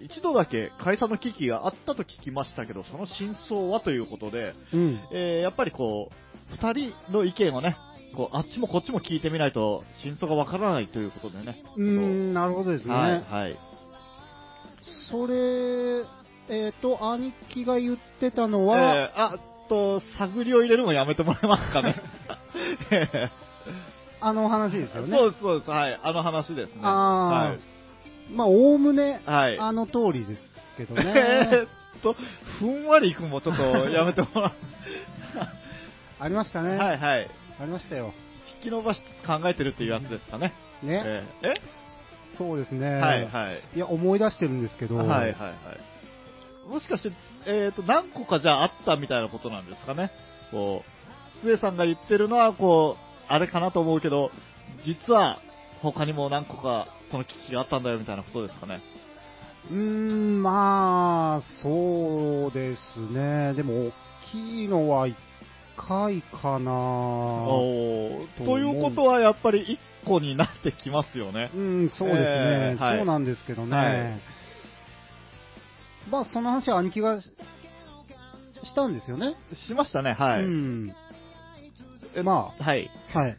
[0.00, 4.76] ー一度だけ解散の危機があったと聞きましたけど、その真相はということで、え。
[4.76, 5.00] うん。
[5.12, 7.76] えーやっぱりこう、二人の意見をね、
[8.14, 11.62] こう、あっちもこっちも聞いてみないと、真相がわからないということでね。
[11.76, 12.94] うーん、なるほどですね。
[12.94, 13.58] はい、はい。
[15.10, 16.04] それ、
[16.48, 19.38] えっ、と、兄貴が言ってたのは、えーあ
[19.68, 21.96] と、探りを入れるのやめてもらえますかね。
[22.90, 23.30] え ー
[24.18, 25.16] あの話ですよね。
[25.16, 25.70] そうそうです。
[25.70, 26.00] はい。
[26.02, 26.80] あの話ですね。
[26.82, 27.75] はい。
[28.30, 29.58] まあ、おおむね、はい。
[29.58, 30.42] あの通りです
[30.76, 31.50] けどえね。
[31.52, 31.68] ーっ
[32.02, 32.14] と、
[32.58, 34.52] ふんわりいくんもちょっとやめてもら
[36.18, 36.64] ありましたう。
[36.64, 36.76] ね。
[36.76, 37.30] はいはい。
[37.60, 38.12] ありましたよ。
[38.62, 40.52] 引き伸ばしつつ考えてるっていうやつですかね。
[40.82, 41.02] ね。
[41.04, 41.60] えーえ？
[42.36, 43.00] そうですね。
[43.00, 43.62] はいはい。
[43.74, 46.68] いや、思い出してるんですけど、はいはいはい。
[46.68, 47.12] もしかして、
[47.46, 50.10] えっ、と、何個かじゃああったみたいなことなんですかね？
[50.50, 50.84] こ
[51.42, 54.30] う、末さんが言ってるのは、こう、あれかなと思うけど、
[54.84, 55.38] 実は、
[55.80, 58.80] 他にも何個か、その危機があったんだよみたいなことですかね？
[59.70, 63.54] うーん、まあ、そうですね。
[63.54, 63.92] でも、大
[64.30, 65.14] きいのは1
[65.76, 66.70] 回かな
[68.38, 71.50] とということは、やっぱり1個になってきますよね。
[71.54, 73.76] うん、そうですね、えーはいそうなんですけどね。
[73.76, 74.20] はい
[76.10, 77.26] まあ、その話は兄貴がし
[78.62, 79.34] したんですよね。
[79.66, 80.42] しましたね、はい。
[80.42, 80.94] うん。
[82.16, 82.90] えまはい。
[83.12, 83.36] あ、はい。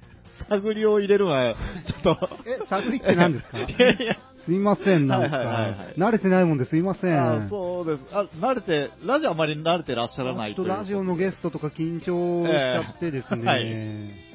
[0.50, 1.56] 探りを入れるのは、
[2.04, 2.30] ちょっと。
[2.46, 3.58] え、探りって何ですか？
[3.60, 4.16] いやいや。
[4.46, 7.20] すいません、なんか、はいはいはいはい慣れてないもんですいません。
[7.20, 8.04] あそうです。
[8.16, 13.42] あ、慣れて、ラジオあまり慣れてらっしゃらないとラジオのゲストとか緊張しちゃってですね。
[13.42, 13.58] えーは
[14.24, 14.28] い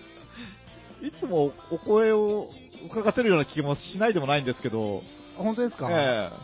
[1.03, 2.47] いつもお声を
[2.89, 5.03] 伺ってるような気もしないでもないんですけど、
[5.37, 6.35] あ本当ですか、ええ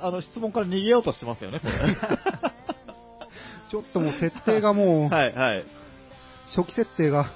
[0.00, 1.60] あの、質問から逃げようとしてますよね。
[3.70, 5.64] ちょっともう設定がもう、はい、はい。
[6.56, 7.26] 初期設定が、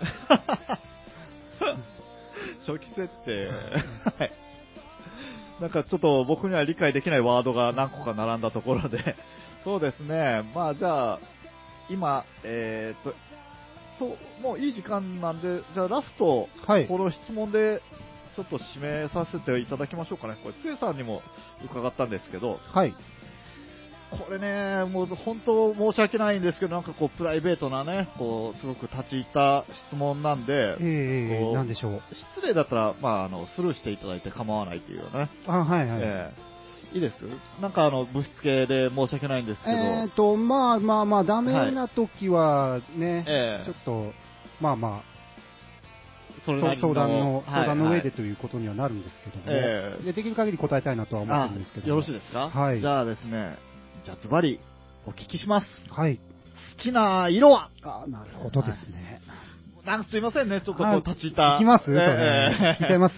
[2.67, 3.49] 初期設定。
[4.19, 4.33] はい。
[5.61, 9.15] なんかちょっと僕には理解できないワードが何個か並んだところで、
[9.63, 11.19] そうですね、まあじゃあ、
[11.89, 13.15] 今、えーっと、
[13.99, 17.81] そう、もういい時間なんで、じゃあラスト、はいこの質問で、
[18.35, 20.37] ちょっと締めさせていただきましょうかね。
[20.43, 21.23] これ、つえさんにも
[21.65, 22.95] 伺ったんですけど、はい。
[24.19, 32.03] これね、もう本当申し訳ないんですけど、なんかこう、プライベートなね、こう、すごく立ち入った質問なんで、えー、なんでしょう。
[32.37, 35.31] 失礼だったら、まあ、あの、スルーしていただいて構わないっていうね。
[35.47, 36.01] あ、はいはい。
[36.03, 36.31] え
[36.93, 36.97] え。
[36.97, 37.15] いいです？
[37.63, 43.65] なんかあの、物質系で申し訳ないんですけど、えーと、まあまあまあ、ダメな時はね、ええ。
[43.65, 44.13] ちょっと、
[44.61, 45.13] まあまあ、
[46.45, 50.05] それ相談の、はい相談の上ではいということにはなるんですけども、ええ。
[50.07, 52.51] でできる限り答えたいなとは思ってるんですけどあよろしいですか？
[52.51, 52.81] はい。
[52.81, 53.57] じゃあですね、
[54.05, 54.59] じゃあズバリ、
[55.07, 55.67] お聞きします。
[55.91, 56.17] はい。
[56.17, 57.69] 好きな色は？
[57.83, 59.21] あ、なるほどですね。
[59.87, 61.43] なんかすいませんね、ちょっとこはう立ち入った。
[61.57, 61.85] 聞きます？
[61.85, 63.15] そえれえ聞いちゃいます？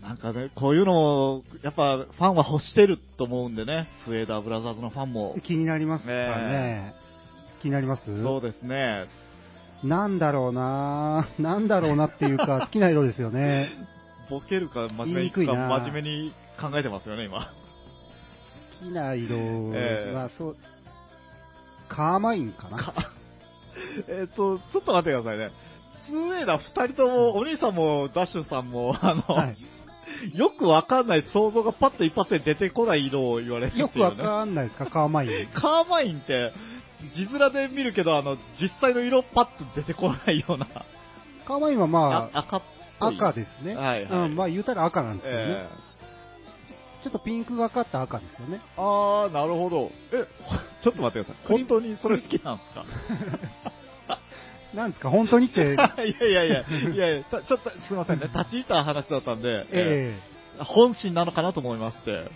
[0.00, 5.34] なんかね、こういうのを、やっぱファンは欲してると思うんでね、スウェーダーブラザーズのファンも。
[5.44, 6.94] 気になりますかね。
[7.60, 8.04] 気になります？
[8.22, 9.06] そうですね。
[9.82, 13.70] なんだろうななんだろうなっていうか、 好きな色ですよね。
[14.30, 17.52] ボケるか真面目に言いにくいなか真面目に考えてますよね、今。
[18.82, 19.36] 好きな色
[19.74, 20.56] ええは、そう、
[21.88, 22.78] カーマインかな？
[22.78, 22.94] か
[24.08, 25.50] えっと、ちょっと待ってくださいね。
[26.08, 29.56] スウェーダー二人とも、お兄さんもダッシュさんも、あの、はい
[30.34, 33.84] よくわかんない想像がパッと一発で出てこない色を言われるっていう、ね。
[33.84, 35.46] よくわかんないですか、カーマイン。
[35.54, 36.52] カーマインって、
[37.14, 40.66] 字面で見るけど、あの、実際の色パッと出てこないような。
[41.46, 42.62] カーマインはまあ、あ赤。
[43.00, 43.74] 赤ですね。
[43.74, 45.40] はいはいうん、まあ言うたら赤なんですよね。
[45.48, 45.68] え
[47.02, 48.60] ちょっとピンクがかった赤ですよね。
[48.62, 49.90] えあー、なるほど。
[50.12, 50.24] え、
[50.84, 51.58] ちょっと待ってください。
[51.58, 52.84] 本当にそれ好きなんですか？
[54.74, 60.32] なんですか、本当にって、 いやいやいや、いやいや、たちょっとすいませんね、立ち入った話だったんで、ええ
[60.64, 62.26] 本心なのかなと思いまして。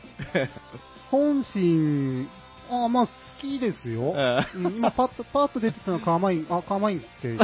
[1.11, 2.29] 本心、
[2.71, 4.15] あまあ好きですよ。
[4.17, 7.37] えうん今パッと、パッと出てたのはカーマイン、あ、カーマインって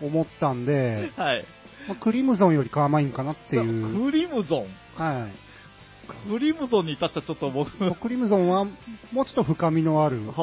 [0.00, 1.44] 思ったんで、え はい。
[1.88, 4.04] まあクリムゾンよりカーマインかなっていう。
[4.04, 4.66] クリムゾン？
[5.02, 5.32] はい。
[6.28, 8.72] クリムゾンに至っちゃちょっと僕、クリムゾンはも
[9.22, 10.34] うちょっと深みのあるは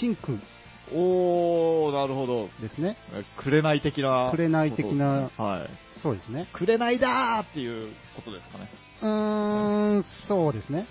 [0.00, 0.94] シンクあ。
[0.94, 2.48] おー、なるほど。
[2.60, 2.96] ですね。
[3.36, 4.32] 紅的な。
[4.34, 5.70] 紅的なはい。
[6.02, 6.48] そうですね。
[6.52, 8.68] 紅だーっていうことですかね。
[9.02, 10.86] うーん、そうですね。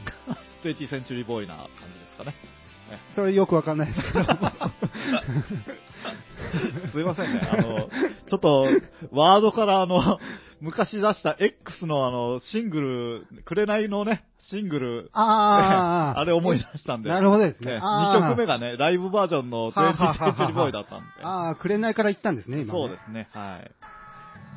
[0.63, 2.34] 20センチュリーボーイな感じですかね。
[3.15, 4.26] それよくわかんないですけど。
[6.91, 7.41] すいませんね。
[7.51, 7.89] あの、
[8.30, 8.67] ちょっと、
[9.11, 10.19] ワードからあの、
[10.64, 17.09] 昔出した X のあの、シングル、紅のね、シングル、あー あれ思い出したんで。
[17.09, 17.78] なるほどですね。
[17.78, 21.05] 2曲目がね、ライブバージョンのはあはあはあ20センチュリーボーイだったんで。
[21.22, 22.80] ああ、紅から行ったんですね、今ね。
[22.80, 23.72] そうですね、はい。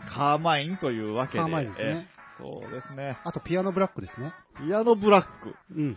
[0.08, 1.38] カーマインというわけで。
[1.40, 3.18] カーマインですねえそうですね。
[3.24, 4.32] あとピアノブラックですね。
[4.58, 5.56] ピアノブラック。
[5.74, 5.96] うん。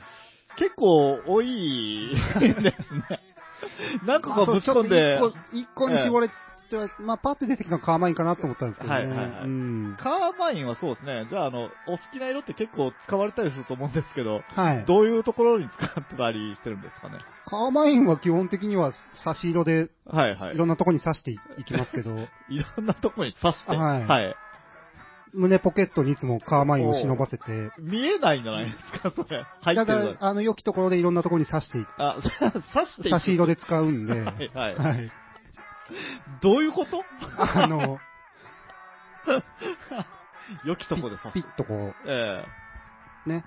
[0.58, 3.20] 結構多いですね。
[4.08, 6.30] なんかこうぶち込んで一個、一個に絞れ
[6.70, 9.00] しては、まあ、パッと出てきたのはカーマインかなと思ったんですけどね。
[9.00, 9.98] はいはいはいうん。
[10.00, 11.26] カーマインはそうですね。
[11.30, 14.86] じゃあ、あの、お好きな色って結構使われたりすると思うんですけど、はい。
[14.86, 17.18] どういうところに使ってたりしてるんですかね？
[17.48, 18.94] カーマインは基本的には
[19.24, 20.56] 差し色ではいはい。
[20.56, 22.12] いろんなとこに刺していきますけど、
[22.48, 24.36] いろんなところに刺して、はいはい。
[25.32, 29.46] 胸ポケットにいつもカーマインを忍ばせて、見えないんじゃないですか、それ。
[29.62, 31.90] 入ってるだから、あの、良きところでいろんなところに刺していく。
[31.98, 32.16] あ、
[32.74, 34.76] 刺していく差し色で使うんで、はいはい。
[34.76, 35.12] はい。
[36.42, 37.04] どういうこと？
[37.38, 38.00] あの、
[40.64, 41.34] 良きとこで刺す。
[41.34, 42.44] ピッとこえ
[43.26, 43.44] う、ね、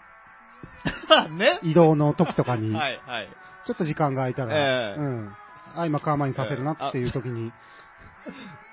[1.26, 1.28] え。
[1.30, 1.58] ね。
[1.62, 3.28] 移動の時とかに、はいはい。
[3.66, 5.00] ちょっと時間が空いたら、ええ。
[5.00, 5.36] うん。
[5.74, 7.52] あ、今カーマインさせるなっていう時に、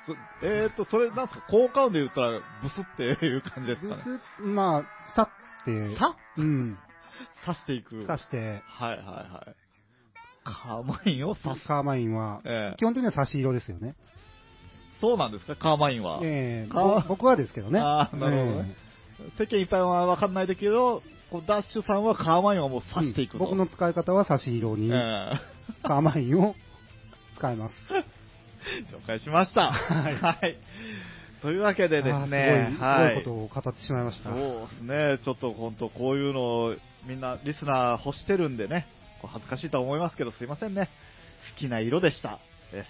[0.05, 4.01] そえーっと、それなんすか、効果音で言ったら、ブスっていう感じですブかね？
[4.03, 5.29] ス、まあ、さっ
[5.65, 6.15] て、さ？
[6.37, 6.77] うん、
[7.45, 8.05] 刺していく。
[8.05, 9.55] 刺して、はいはいはい。
[10.49, 11.67] カーマインを刺す。
[11.67, 13.95] カーマインは、ええ基本的には差し色ですよね。
[15.01, 16.19] そうなんですか、カーマインは。
[16.23, 17.79] えーぼ僕はですけどね。
[17.79, 18.75] あーなるほどね
[19.37, 23.37] 世間一般はわかんないだけど、こうダッシュさんはカーマインをもうええ刺していくと。
[23.39, 25.31] 僕の使い方は差し色に、ええ
[25.83, 26.55] カーマインを
[27.35, 27.75] 使います。
[28.91, 29.71] 紹介しました。
[29.71, 30.57] はいはい。
[31.41, 33.09] というわけでですあね、ーすごい、はい。
[33.09, 34.29] すごいことを語ってしまいました。
[34.29, 36.75] そうですね、ちょっと本当こういうのを
[37.07, 38.87] みんなリスナー欲してるんでね、
[39.21, 40.89] こう恥ずかしいとは思いますけどすいませんね。
[41.55, 42.39] 好きな色でした。
[42.73, 42.85] え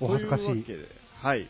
[0.00, 0.46] お恥ずかしい。
[0.64, 0.76] とい
[1.20, 1.48] はい。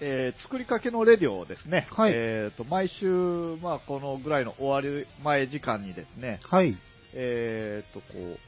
[0.00, 6.76] えー作りかけのレディオをですね、はいえーと、毎週、まあ、このぐらいの終わり前時間にですね、はい。
[7.14, 8.38] えーと、こう、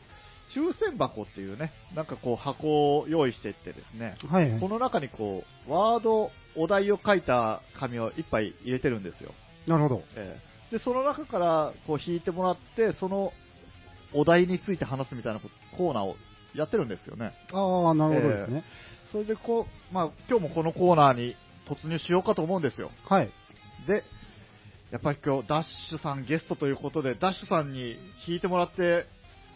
[0.59, 4.69] 抽選箱っていうね、なんかこう箱を用意していってですね、はいはいこ。
[4.69, 9.33] の中にこう、ワード、お題を書いた紙をいっぱい入れてるんですよ。
[9.67, 10.03] なるほど。
[10.17, 13.33] ええで、その中からこう引いてもらって、その
[14.13, 15.41] お題について話すみたいな
[15.77, 16.17] コーナーを
[16.55, 17.33] やってるんですよね。
[17.53, 18.65] ああ、なるほどですね。
[19.13, 21.37] それでこう、まあ今日もこのコーナーに
[21.69, 22.91] 突入しようかと思うんですよ。
[23.09, 23.31] はい。
[23.87, 24.05] で、
[24.91, 27.97] やっぱり今日ダッシュさんゲストということで、ダッシュさんに
[28.27, 29.07] 引いてもらって、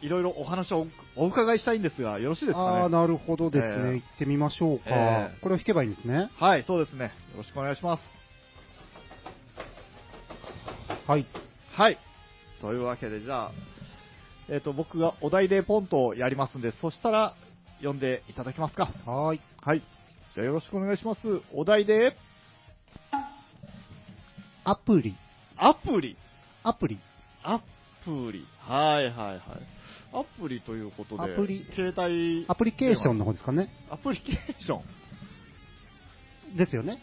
[0.02, 0.86] いろいろお話を
[1.16, 2.90] おお伺いしたいんですが、よろしいですかああ、ね。
[2.90, 3.90] なるほどですね。
[3.90, 4.84] ええ行ってみましょうか。
[4.90, 6.30] ええこれを弾けばいいんですね。
[6.36, 7.04] はい、そうですね。
[7.04, 8.02] よろしくお願いします。
[11.06, 11.26] はい。
[11.72, 11.98] はい。
[12.60, 13.52] というわけで、じゃあ、
[14.52, 17.34] えっ、と、僕がお題でポンとやりますんで、そしたら、
[17.78, 18.90] 読んでいただけますか？
[19.06, 19.40] はーい。
[19.62, 19.82] はい。
[20.34, 21.20] じゃあよろしくお願いします。
[21.54, 22.14] お題で、
[24.62, 25.16] アプリ。
[25.56, 26.18] アプリ？
[26.64, 26.98] アプリ。
[27.42, 27.60] ア
[28.04, 28.46] プリ。
[28.60, 29.40] はいはいはい。
[30.12, 33.70] アプリということで、アプリ携帯、アプリケーションの方ですかね。
[33.90, 34.80] アプリケーショ
[36.52, 36.56] ン？
[36.58, 36.98] ですよね。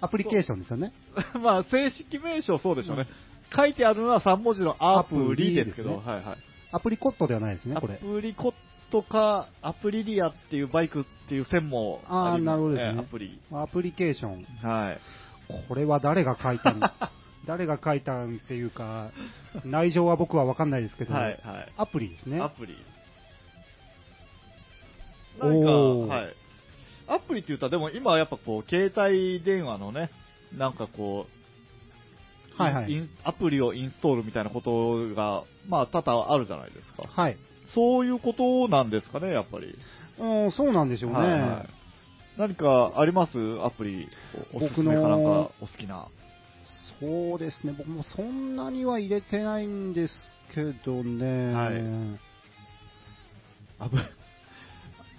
[0.00, 0.94] アプリケーションですよね。
[1.38, 3.06] まあ、正式名称そうでしょうね。
[3.54, 6.53] 書いてあるのは3文字のアプリですけど、アプはいはい。
[6.74, 7.94] アプリコットではないですね、アこれ。
[7.94, 8.54] プリコッ
[8.90, 13.40] トか、アプリリアっていうバイクっていう線もあーりますなるほどですねえアプリ。
[13.52, 14.44] アプリケーション。
[14.62, 15.00] はい。
[15.68, 16.80] これは誰が書いたん？
[17.46, 19.10] 誰が書いたんっていうか、
[19.64, 21.72] 内情は僕は分かんないですけど、はい、はい。
[21.76, 22.48] アプリですねア。
[22.48, 22.76] プリ。
[25.38, 26.34] なんか、はい。
[27.06, 30.10] アプリって言ったら、でも今はやっぱこう、携帯電話のね、
[30.56, 31.33] なんかこう、
[32.56, 37.08] はいはいアプリをインストールみたいなことが、まあ、多々あるじゃないですか。
[37.08, 37.36] はい。
[37.74, 39.76] そういうことなんですかね、やっぱり。
[40.18, 41.16] うん、そうなんでしょうね。
[41.18, 41.68] はいはい
[42.36, 43.38] 何かあります？
[43.62, 44.08] アプリ、
[44.52, 46.08] おおすすめかなんか、お好きな。
[47.00, 50.14] そうですね、僕もそんなには入れてないんです
[50.52, 51.52] けどね。
[51.54, 51.74] はい
[53.78, 53.98] アプ、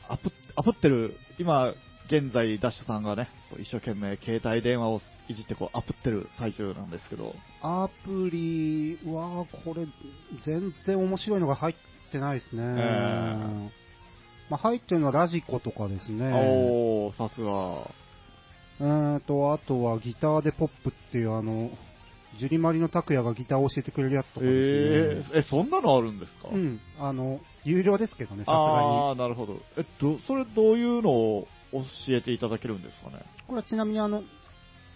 [0.10, 1.74] アプ、アプってる、今、
[2.08, 3.30] 現在、ダッシュさんがね、
[3.60, 9.88] 一生懸命携帯電話をいじってこう、アプってる最中なんですけど、アプリは、これ、
[10.46, 11.76] 全然面白いのが入っ
[12.12, 12.64] てないですね。
[12.64, 13.70] え
[14.50, 16.32] まあ、入ってるのはラジコとかですね。
[16.32, 17.90] おー、さすが。
[18.80, 21.72] えーと、あとはギターでポップっていうあの、
[22.38, 24.60] ジュリマリの拓也がギターを教えてくれるやつとかですね。
[25.34, 26.50] えー、え、そんなのあるんですか？
[26.52, 28.58] うん、あの、有料ですけどね、さすがに。
[28.58, 29.58] あー、なるほど。
[29.78, 33.24] えっと、それどういうのを教えていただけるんですかね？
[33.48, 34.22] これはちなみにあの、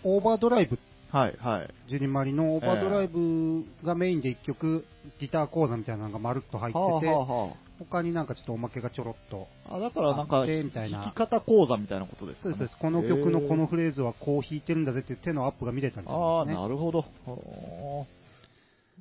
[0.03, 0.79] オーバードライブ、
[1.11, 1.73] はい、はい。
[1.89, 4.85] ジュリマリのオーバードライブがメインで1曲、
[5.19, 9.47] ギター講座みたいなのがまるっと入ってて、はあ、はあ、は他になんかちょっとおまけがちょろっと。
[9.67, 9.75] あ。
[9.75, 12.55] あ、だからなんか、あってみたいな弾き方講座みたいなことですかね。
[12.55, 12.77] そうです。
[12.77, 16.61] この曲のこのフレーズはこう弾いてるんだぜっていう手のアップが見れたりするんああ、ですね。
[16.61, 17.05] なるほど。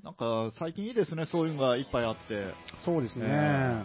[0.03, 2.45] なんか、最近いいですね、そういうのがいっぱいあって。
[2.85, 3.27] そうですね。
[3.27, 3.83] え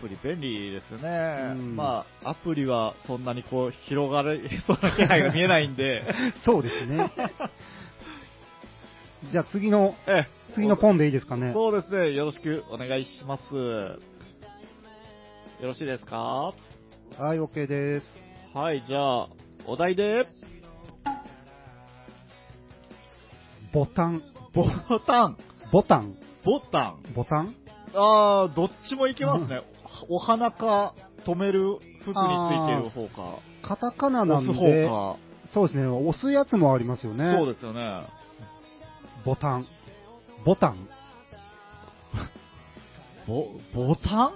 [0.00, 1.52] プリ便利ですね。
[1.52, 6.02] うんまあ、アプリはそんなにこう、広がる、 そうな気配が見えないんで。
[6.44, 7.10] そうですね。
[9.30, 11.52] じゃあ次の、ええ次のポンでいいですかね？
[11.52, 13.54] そうですね、よろしくお願いします。
[13.54, 13.98] よ
[15.62, 16.16] ろしいですか？
[16.16, 18.06] はい、OK です。
[18.54, 19.28] はい、じゃあ、
[19.66, 20.26] お題で、
[23.72, 24.22] ボタン、
[24.52, 24.64] ボ
[25.06, 25.36] タン、
[25.70, 27.02] ボタン、ボタン。
[27.14, 27.54] ボタン？
[27.94, 29.62] あー、どっちもいけますね。
[30.08, 30.94] お花か、
[31.24, 35.18] 止める服についてる方か、カタカナなん押すで、方か。
[35.52, 37.34] そうですね、押すやつもありますよね。
[37.36, 38.02] そうですよね。
[39.24, 39.66] ボタン。
[40.44, 40.88] ボタン。
[43.26, 44.32] ボ、ボタン？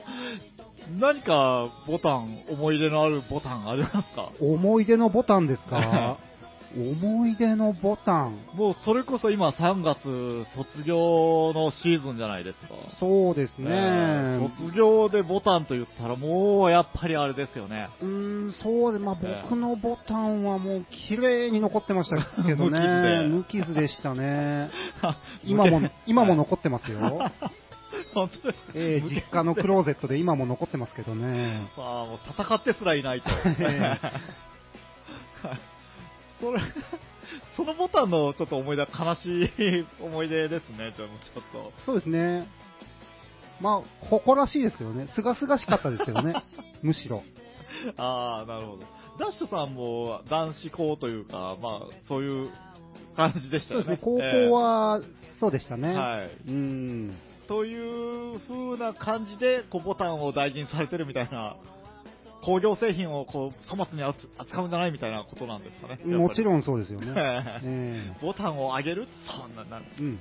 [1.00, 4.30] 何かボタン、思い出のあるボタンありますか？
[4.40, 6.18] 思い出のボタンですか？
[6.76, 8.38] 思い出のボタン。
[8.54, 10.00] もうそれこそ今3月
[10.56, 12.68] 卒業のシーズンじゃないですか。
[12.98, 13.66] そうですね。
[13.68, 17.88] えー卒業でボタンと言ったらもうやっぱりあれですよね。
[18.02, 23.28] うーん、そうで、まあ、ええ僕のボタンはもう綺麗に残ってましたけどね。
[23.28, 24.70] 無傷でしたね。
[25.44, 26.98] 今も、今も残ってますよ。
[28.14, 31.68] 本当ですえー実家のクローゼットで今も残ってますけどね。
[31.76, 33.30] まあもう戦ってすらいないと。
[33.60, 33.98] え
[36.44, 36.60] それ、
[37.56, 41.72] そのボタンのちょっと思い出、悲しい思い出ですね、ちょちょっと。
[41.86, 42.46] そうですね。
[43.60, 45.08] まあ、誇らしいですけどね。
[45.14, 46.34] すがすがしかったですけどね。
[46.82, 47.22] むしろ。
[47.96, 48.82] ああ、なるほど。
[49.18, 52.50] ダッシュさんも男子校というか、まあ、そういう
[53.16, 53.84] 感じでしたよね。
[53.84, 54.48] そうですね。
[54.48, 55.00] 高校は、
[55.40, 55.94] そうでしたね。
[55.94, 56.30] はい。
[56.48, 57.16] うん。
[57.46, 61.56] という風な感じで、こう、ボタンを大事にされてるみたいな、
[62.44, 65.98] 工業製品をこう、粗末に扱扱うんじゃないみたいなことなんですかね。
[66.04, 66.16] ん。
[66.16, 67.12] もちろんそうですよね。
[67.64, 69.08] ええボタンを上げる？
[69.26, 70.18] そんな、なんえうん。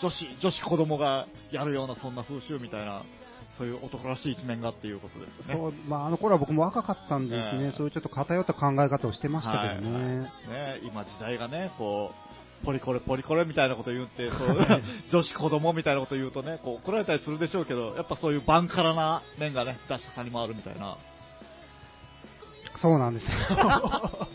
[0.00, 3.02] 女子、女子子供がやるようなそんな風習みたいな、
[3.56, 5.60] そういう男らしい一面がっていうことですよね。
[5.60, 10.18] そう、まあ、あの頃は僕も若かったんですね、ええそういうちょっと偏った考え方をしてましたけどね。
[10.20, 12.27] はいね、今時代がね、こう、
[12.64, 20.96] ポリコレポリコレみたいなこと言って、そう女子子供みたいなこと言うとね、こう怒られたりするでしょうけど、やっぱそういうバンカラな面がね、出したさにもあるみたいな。
[22.82, 23.30] そうなんですよ。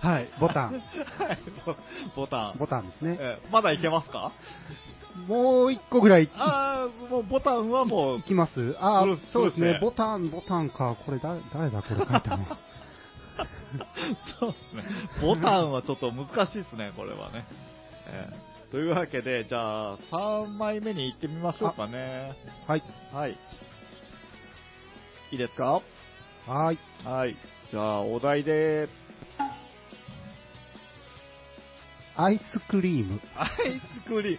[0.00, 0.80] はい、ボタン、はい
[2.14, 2.58] ボタン。
[2.58, 3.16] ボタンですね。
[3.18, 4.30] えまだいけますか？
[5.26, 8.76] もう一個ぐらいいああ、もうボタンはもうい、きます？
[8.78, 10.94] ああそう、ですねボタン、ボタンか。
[11.04, 11.82] これだ、誰だ？
[11.82, 12.46] これ書いたの。
[14.40, 14.84] そうですね。
[15.20, 17.46] ボタンはちょっと難しいですね、これはね。
[18.06, 22.34] えーというわけで、じゃあ、3枚目に行ってみましょうかね。
[22.66, 22.82] はい。
[23.14, 23.30] はい。
[25.30, 25.80] いいですか？
[26.46, 26.78] はい。
[27.02, 27.34] はい。
[27.70, 28.90] じゃあ、お題で、
[32.14, 33.20] アイスクリーム。
[33.36, 34.38] アイスクリー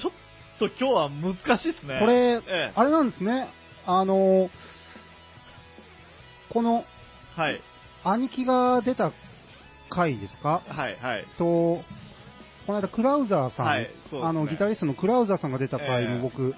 [0.00, 0.12] ちょっ
[0.58, 1.98] と今日は難しいですね。
[2.00, 3.48] これ、ええあれなんですね。
[3.86, 4.50] あの、
[6.50, 6.84] この、
[7.36, 7.60] はい。
[8.12, 9.12] 兄貴が出た
[9.90, 10.62] 回ですか？
[10.68, 11.24] はい、はい。
[11.38, 11.82] と、
[12.66, 13.88] この間、クラウザーさん、はいね。
[14.22, 16.08] あのギタリストのクラウザーさんが出た回ええ。
[16.08, 16.54] も僕、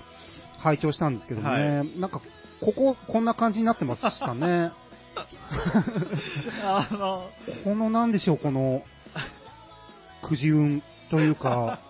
[0.59, 2.21] 拝聴したんですけどもね、はなんか、
[2.61, 4.73] ここ、こんな感じになってましたね。
[6.63, 7.31] あの、
[7.65, 8.83] このなんでしょう、この、
[10.23, 11.81] くじ運というか、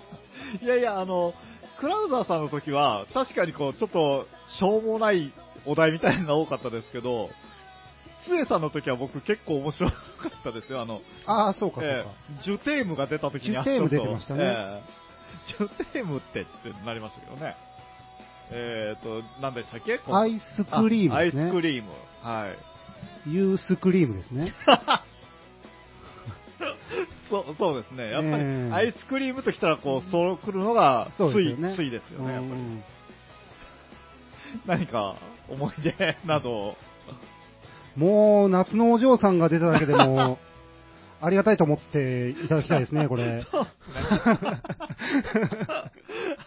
[0.62, 1.34] いやいや、あの、
[1.78, 5.32] クラウザーさんの時は、確かにこう、ちょっと、しょうもない
[5.66, 7.30] お題みたいなのが多かったですけど、
[8.26, 9.96] つえさんの時は僕結構面白か
[10.28, 10.80] ったですよ。
[10.80, 11.96] あの、ああ、そうか、そうか。
[11.96, 12.04] え
[12.40, 15.02] えジュテームが出た時にジュテーム出てましたねええ
[15.58, 17.56] ジュテームってってなりましたけどね。
[18.50, 20.00] えっ、と、何でしたっけ？
[20.06, 21.30] アイスクリームあアイ。
[21.30, 21.90] スクリーム。
[22.22, 22.48] は
[23.26, 23.30] い。
[23.30, 24.54] ユースクリームですね。
[27.30, 28.10] そうそうですね。
[28.10, 31.56] やっぱり、ええアイスクリームときたら、こう、そう来るのが、つい。
[31.74, 32.52] ついですよね、やっぱり。
[32.52, 32.84] うん
[34.66, 35.16] 何か、
[35.48, 36.76] 思い出など、
[37.96, 40.38] もう、夏のお嬢さんが出ただけでも、
[41.20, 43.44] ありがたいと思っていただきたいですね、これ。
[43.50, 44.62] そうですね。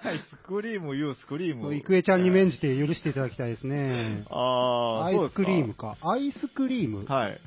[0.04, 1.74] アイスクリーム、ユースクリーム。
[1.74, 4.24] 郁恵ちゃんに免じて許していただきたいですね。
[4.30, 5.96] ああ、アイスクリームか。
[6.02, 6.12] か。
[6.12, 7.40] アイスクリームはい。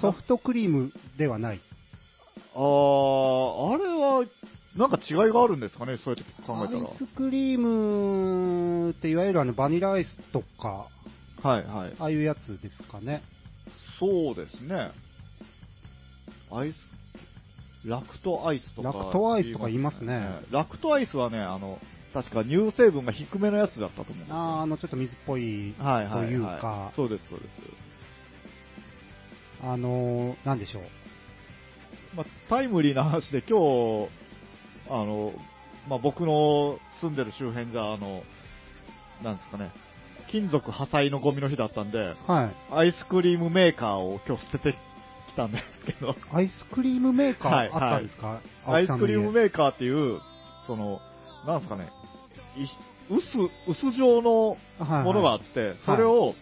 [0.00, 1.60] ソフトクリームではない。
[2.54, 4.24] あー、あれは、
[4.76, 6.78] なんか違いがあるんですかね、そうやって考アえたら。
[6.80, 10.88] イスクリームっていわゆるあのバニラアイスとか、
[11.44, 11.94] はいはい。
[11.98, 13.22] ああいうやつですかね。
[14.00, 14.90] そうですね。
[16.50, 18.88] アイス、ラクトアイスとか。
[18.88, 21.78] ラクトアイスとか言いますねラクトアイスはね、あの、
[22.14, 24.26] 確か乳成分が低めのやつだったと思う。
[24.30, 26.26] あーあの、ちょっと水っぽいはいはい、はい。
[26.28, 27.50] というかそうです、そうです。
[29.62, 30.82] あのー、なんでしょう。
[32.16, 33.58] まあ、タイムリーな話で今
[34.06, 34.08] 日、
[34.88, 35.32] あの、
[35.88, 38.22] まあ、僕の住んでる周辺じゃ、あの、
[39.22, 39.72] なんですかね、
[40.34, 42.74] 金属破砕のゴミの日だったんで、はい。
[42.74, 44.78] アイスクリームメーカーを今日捨てて
[45.32, 47.52] きたんですけど、アイスクリームメーカー？
[47.52, 50.18] はいあったんですか、アイスクリームメメーカーっていう、
[50.66, 50.98] その、
[51.46, 51.88] なんですかね、
[52.56, 52.66] い
[53.14, 53.22] 薄、
[53.68, 56.34] 薄状のはいはいものがあって、それを、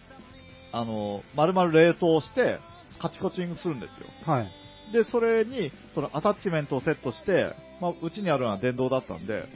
[0.71, 2.57] あの、丸々冷凍して、
[2.99, 4.07] カチコチにするんですよ。
[4.25, 4.51] はい。
[4.91, 9.47] で、それに、そのアタッチメントをセットして、まあ、うちにあるのは電動だったんで、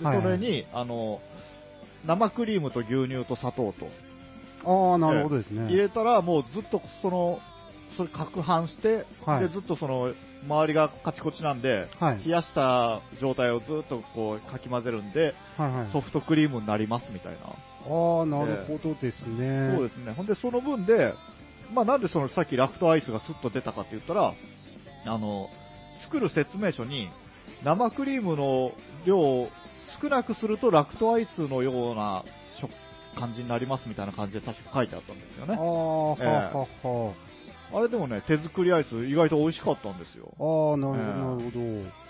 [0.00, 0.22] ではいはい。
[0.24, 1.20] それに、あの、
[2.06, 3.88] 生クリームと牛乳と砂糖と
[4.64, 5.68] ああ、なるほどですね。
[5.68, 7.40] 入れたら、もうずっとその、
[7.96, 15.92] それ攪拌して、はいで、ずっとその、周りがカチコチなんで、はい冷やした状態をずっとこう、かき混ぜるんで、はいはい。
[15.92, 17.38] ソフトクリームになりますみたいな。
[17.48, 19.74] ああ、なるほどですね。
[19.76, 20.12] そうですね。
[20.12, 21.14] ほんで、その分で、
[21.74, 24.34] まあ、なんでそのさっきラクトアイスがスッと出たかって言ったら、
[25.06, 25.48] あの、
[26.04, 27.08] 作る説明書に、
[27.64, 28.72] 生クリームの
[29.04, 29.48] 量を
[30.02, 32.24] 少なくするとラクトアイスのような
[32.60, 32.72] 食
[33.18, 35.56] 感じになりますみたいな感じで確か書いてあったんですよああ、ね。
[35.56, 37.14] はええはは
[37.74, 40.34] あれでもね、手作りアイス意外と美味しかったんですよ。
[40.38, 42.02] ああ、なるほど、ええなるほど。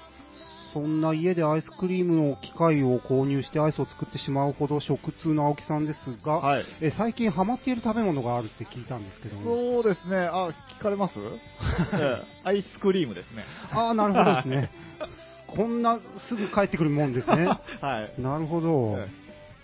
[0.73, 6.65] そんな家でアイスクリームの機械を購入してアイスを作ってしまうほど食通の青木さんですが、はい。
[6.81, 9.83] え最近ハマっている食べ物があるって聞いたんですけども。
[9.83, 10.17] そうですね。
[10.17, 11.15] あ、聞かれます、
[11.95, 13.45] ええアイスクリームですね。
[13.71, 14.71] ああ、なるほどですね。
[15.57, 15.99] こんな
[16.29, 17.47] すぐ帰ってくるもんですね。
[17.81, 18.21] はい。
[18.21, 18.97] なるほど。
[18.99, 19.23] ええ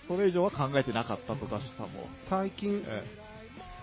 [0.09, 2.09] それ以上は考えてなかったと、ダッシュさんも。
[2.31, 3.03] 最近、え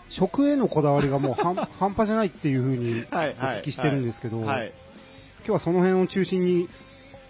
[0.09, 3.35] 食へのこだわりがもう 半半端じゃないっていうふうにおはい。
[3.61, 4.73] 聞きしてるんですけど、はい。
[5.39, 6.69] 今日はその辺を中心に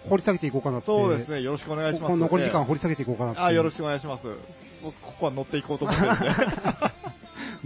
[0.09, 0.87] 掘り下げていこうかなって。
[0.87, 1.41] そうですね。
[1.43, 2.01] よろしくお願いします。
[2.05, 3.41] ここ残り時間え掘り下げていこうかなって。
[3.41, 4.23] えあ、よろしくお願いします。
[4.81, 6.29] 僕、ここは乗っていこうと思ってるんで。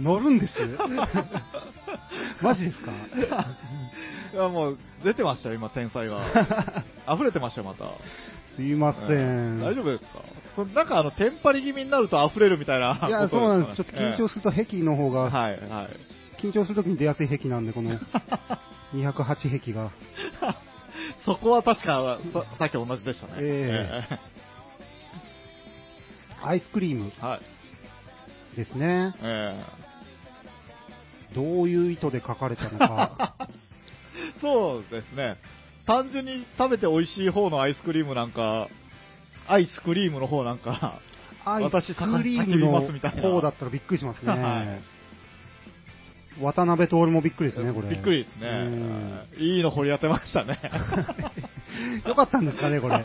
[0.00, 0.54] 乗るんです
[2.42, 2.92] マジですか？
[4.34, 6.84] いや、もう、出てましたよ、今、天才が。
[7.10, 7.84] 溢れてましたよ、また。
[8.56, 9.60] すいません。
[9.60, 10.20] 大丈夫ですか？
[10.56, 13.06] そなんか、あの、テンパり気味になると溢れるみたいな。
[13.08, 13.76] いや、そうなんです。
[13.76, 16.40] ちょっと緊張すすると壁の方が、はい、はい。
[16.42, 17.90] 緊張するときに出やすい壁なんで、この
[18.94, 19.90] 208壁が。
[21.24, 23.32] そこは確かさ、さっき同じでしたね。
[23.38, 24.02] え
[26.42, 27.40] アイスクリームえは
[28.52, 28.56] い。
[28.56, 29.14] ですね。
[29.22, 29.62] え
[31.34, 33.34] どういう意図で書かれたのか。
[33.40, 33.46] え
[34.42, 35.36] そうですね。
[35.86, 38.68] 単純に食べて美味しい方のアイスクリームなんか、
[39.48, 41.00] アイスクリームの方なんか、
[41.44, 44.32] アイス私クリームの方だったらびっくりしますね。
[44.32, 45.02] はい
[46.40, 47.90] 渡辺徹もびっくりですね、これ。
[47.90, 49.26] びっくりですうんね。
[49.36, 50.58] いいの掘り当てましたね。
[52.08, 53.04] よかったんですかね、これ。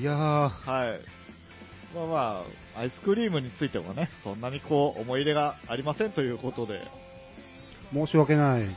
[0.00, 1.00] いやー、はい。
[1.94, 2.44] まあま
[2.76, 6.80] あ、アイスクリームについてもね、そんなにこう、思い入れがありませんということで。
[7.92, 8.62] 申し訳ない。
[8.62, 8.74] はい。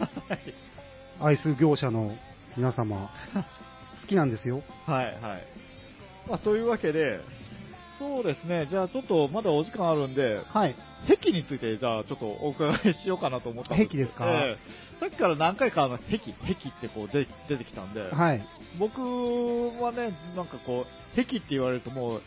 [1.20, 2.11] アイス業者の
[2.55, 3.09] 皆様、
[4.01, 4.61] 好きなんですよ。
[4.86, 5.18] はい、はい。
[6.30, 7.20] まあ、というわけで、
[7.99, 10.76] そうですね、じゃあちょっとまだお時間あるんで、はい。
[11.07, 14.26] 壁についてじゃあちょっとお伺いしようかなと思ったんです壁ですか？
[14.30, 18.45] ええさっきから何回かあの壁、壁ってこう出出てきたんで、はい。
[18.80, 19.01] 僕
[19.82, 22.22] はね、なんかこう、壁って言われるともう、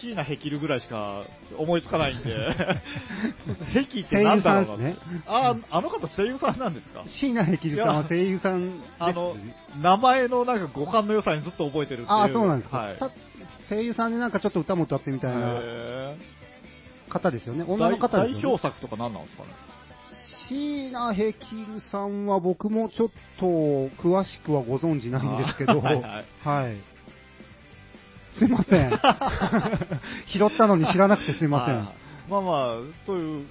[0.00, 1.22] 椎名壁るぐらいしか
[1.56, 2.34] 思いつかないんで、
[3.74, 5.22] 壁って声優何だろうなさんですね。
[5.26, 7.02] あ、あの方声優さんなんですか？
[7.06, 8.90] 椎名ヘキルさんは声優さんです。
[8.98, 9.36] あの、
[9.82, 12.08] 名前のなんか五感の良さにずっと覚えてるっていう。
[12.08, 12.96] あーそうなんですか、はい。
[12.96, 13.10] た
[13.68, 16.16] 声優さんでなんかちょっと歌も歌ってみたいなへ
[17.08, 17.64] 方ですよね。
[17.64, 18.42] ー女の方ですよ、ね。
[18.42, 19.50] 代表作とか何なんですかね？
[20.48, 23.08] 椎名ヘキルさんは僕もちょっ
[23.40, 23.46] と
[24.02, 26.76] 詳しくはご存知ないんですけど、 はいはいはい
[28.38, 28.90] すいません。
[30.32, 31.76] 拾ったのに知らなくてすいません。
[31.76, 32.54] はいまあまあ、
[33.06, 33.46] そういう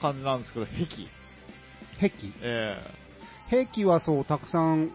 [0.00, 0.86] 感じなんですけど、壁。
[2.00, 2.32] 壁？
[2.42, 2.82] え
[3.50, 4.90] 壁はそう、たくさん、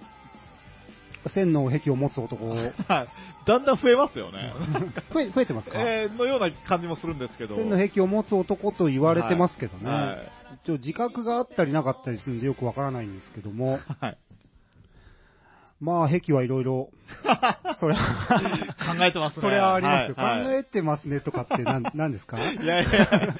[1.33, 3.07] 線の壁を持つ男、え はい。
[3.45, 4.53] だんだん増えますよね。
[5.13, 7.55] 増え増えてますか、えーのような感じもするんですけど。
[7.55, 10.31] 線の壁を持つ男と言われてますけどね、はいはい
[10.63, 14.17] 一応自覚があったりなかったりするんでよくわからないんですけども、はい。
[15.81, 16.89] まあ、壁はいろいろ、
[17.79, 18.27] それは、
[18.97, 19.41] 考えてますね。
[19.41, 22.37] それはありますよ、はい考えてますねとかってなん なんですか？
[22.39, 23.35] いやいや、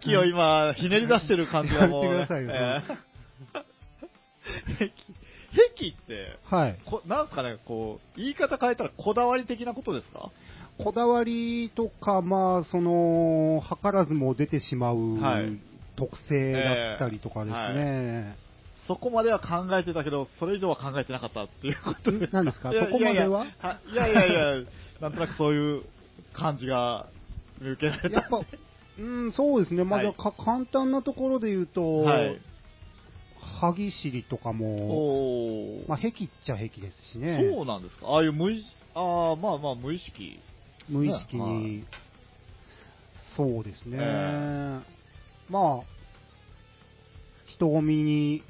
[0.00, 2.10] 壁を今、ひねり出してる感じがもう、ね。
[2.10, 2.96] やめてくださいよえー
[4.78, 4.92] 壁、
[5.74, 6.78] 壁って、はい。
[6.86, 10.30] こなんすかね、こう、言い方変えたらこだわり的なことですか？
[10.78, 15.58] こだわりとか、まあ、その、図らずも出てしまうはい
[15.96, 18.36] 特性だったりとかですね。
[18.90, 22.34] そこまでは考えてたけど、それ以上は考えてなかったっていうことです。
[22.34, 22.72] 何ですか？
[22.72, 23.46] そこまでは？
[23.92, 24.66] いやいやいやいや、
[25.00, 25.82] なんとなくそういう
[26.34, 27.06] 感じが
[27.60, 28.16] 見受けられた。
[28.16, 28.40] やっぱ、
[28.98, 29.84] うん、そうですね。
[29.84, 30.14] まあ、はい
[30.44, 32.40] 簡単なところで言うと、はい。
[33.60, 36.12] 歯ぎしりとかも、まあ、壁っ
[36.44, 37.48] ちゃ壁ですしね。
[37.54, 38.08] そうなんですか？
[38.08, 40.40] ああいう無意識、ああ、まあまあ無意識。
[40.88, 41.84] 無意識はに、
[43.36, 43.98] そうですね。
[44.00, 44.80] え
[45.48, 45.84] まあ、
[47.46, 48.42] 人混みに、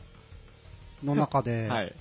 [1.04, 1.94] の中で、 はい。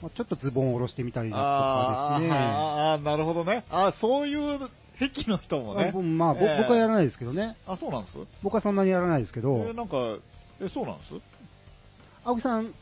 [0.00, 2.32] まあちょっとズボンを下ろしてみたりだとかですね。
[2.32, 3.64] あーあー、なるほどね。
[3.70, 5.88] あーそういう癖の人もね。
[5.88, 7.56] あぼまあ、ぼええ僕はやらないですけどね。
[7.66, 9.96] あ、そうなんです僕はそんなにやらないですけえど、ーなんか、
[10.60, 11.14] え、そうなんです？
[12.24, 12.74] 青木さん、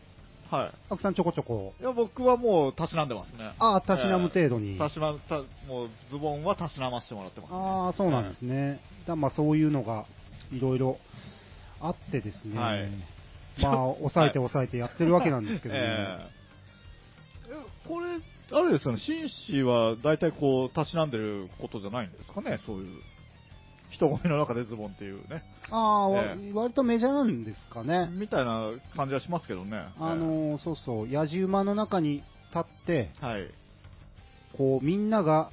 [0.50, 0.70] はい。
[0.90, 3.52] 青木さんちょこちょこ、いや、僕はもう、たしなんでますね。
[3.58, 4.78] ああ、たしなむ程度に。
[4.78, 8.80] たしな、た、もう、ズボンはたしなましてもらってます、ああ、そうなんですね。
[9.06, 10.04] だまあそういうのが
[10.52, 10.98] いろいろ
[11.80, 12.58] あってですね。
[12.58, 12.90] はい
[13.62, 15.80] まあ、抑えて抑えてやってるわけなんですけどね。
[15.82, 16.40] えええ
[17.88, 18.06] これ、
[18.52, 23.02] あれですよね、紳士は大体こう、たしなんでることじゃないんですかね、そういう。
[23.90, 25.42] 人混みの中でズボンっていうね。
[25.70, 28.08] ああ、わえ割とメジャーなんですかね。
[28.12, 29.84] みたいな感じはしますけどね。
[29.98, 32.22] あのーそうそう、野じ馬の中に
[32.54, 33.50] 立って、ええはい。
[34.56, 35.50] こう、みんなが、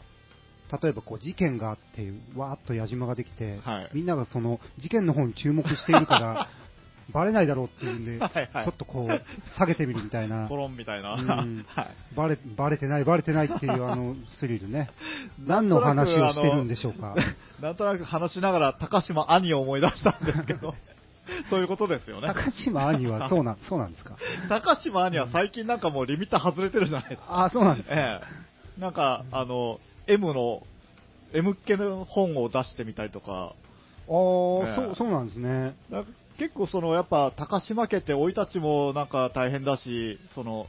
[0.82, 6.50] 例えばこう事件があって、わーっと矢島ができて、はいみんながその事件の方に注目しているから、
[7.14, 11.14] バレないだろうっていうんで、 はいはいちょっとこう、下げてみるみたいなコ、ロンみたいな。
[11.14, 11.88] うんはい。
[12.16, 14.90] バレバレてない、バレてないっていうあのスリルね。
[15.46, 17.16] 何の話をしてるんでしょうか。
[17.62, 20.76] なんとなく話しながら、高島兄を思い出したんですけど、
[21.50, 22.28] そういうことですよね。
[22.28, 24.18] 高島兄はそうなん、そうなんですか。
[24.50, 27.28] 高島兄は最近なんかもうリミッター外れてるじゃないですか。
[27.30, 27.96] ああ、そうなんですか。
[27.96, 28.22] え
[28.78, 28.82] え。
[28.82, 30.64] なんか、あの、M の、
[31.34, 35.76] M 系の本を出してみたりとか、ああ、ええそう、そうなんですね。
[36.38, 40.68] 結構その、やっぱ、高島家って生い立ちもなんか大変だし、その、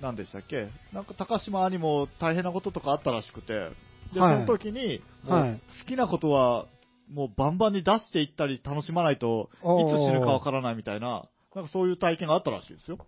[0.00, 0.68] なんでしたっけ？
[0.92, 3.70] なんか高島兄も大変なこととかあったらしくて、
[4.14, 4.34] で、はい。
[4.34, 5.60] その時に、はい。
[5.80, 6.66] 好きなことは、
[7.12, 12.98] もうバンバンに出していったり楽しまないといつ死ぬかわからないみたいな、なんかそういう体験があったらしいですよ。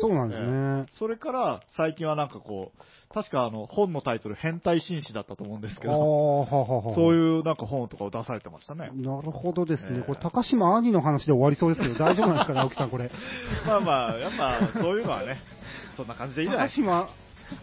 [0.00, 0.86] そうなんですね。
[0.98, 2.82] それから最近はなんかこう、
[3.14, 6.94] 確かあの本のタイトル変態紳士だったと思うんですけど、ははは。
[6.94, 7.16] そうう。
[7.16, 8.90] いうなんか本とかを出されてましたね。
[8.94, 9.98] なるほどですね。
[9.98, 13.10] ええこれ、高島兄の話で終わりそうですけど、大丈夫なんですかね、青木さん、これ。
[13.66, 14.32] まあまあ、やっ
[14.72, 15.38] ぱそういうのはね、
[15.96, 16.68] そんな感じでいいじゃない？
[16.68, 17.08] 高島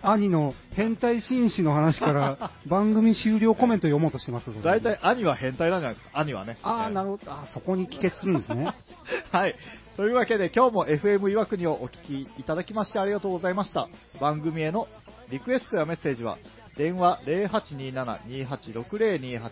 [0.01, 4.47] 兄の変態紳士の話から、 番組終了コメント読もうとしてます。
[4.63, 6.57] 大体兄は変態なんじゃないですか、兄はね。
[6.63, 7.31] ああ、なるるほど。
[7.31, 8.67] あーそこに帰結するんですね。
[9.31, 9.55] はい。
[9.95, 13.87] というわけで今日も FM 岩国をお聞きいただきましてありがとうございました。
[14.19, 14.89] 番組への
[15.31, 16.37] リクエストやメッセージは、
[16.77, 19.45] 電話0827-286028、フ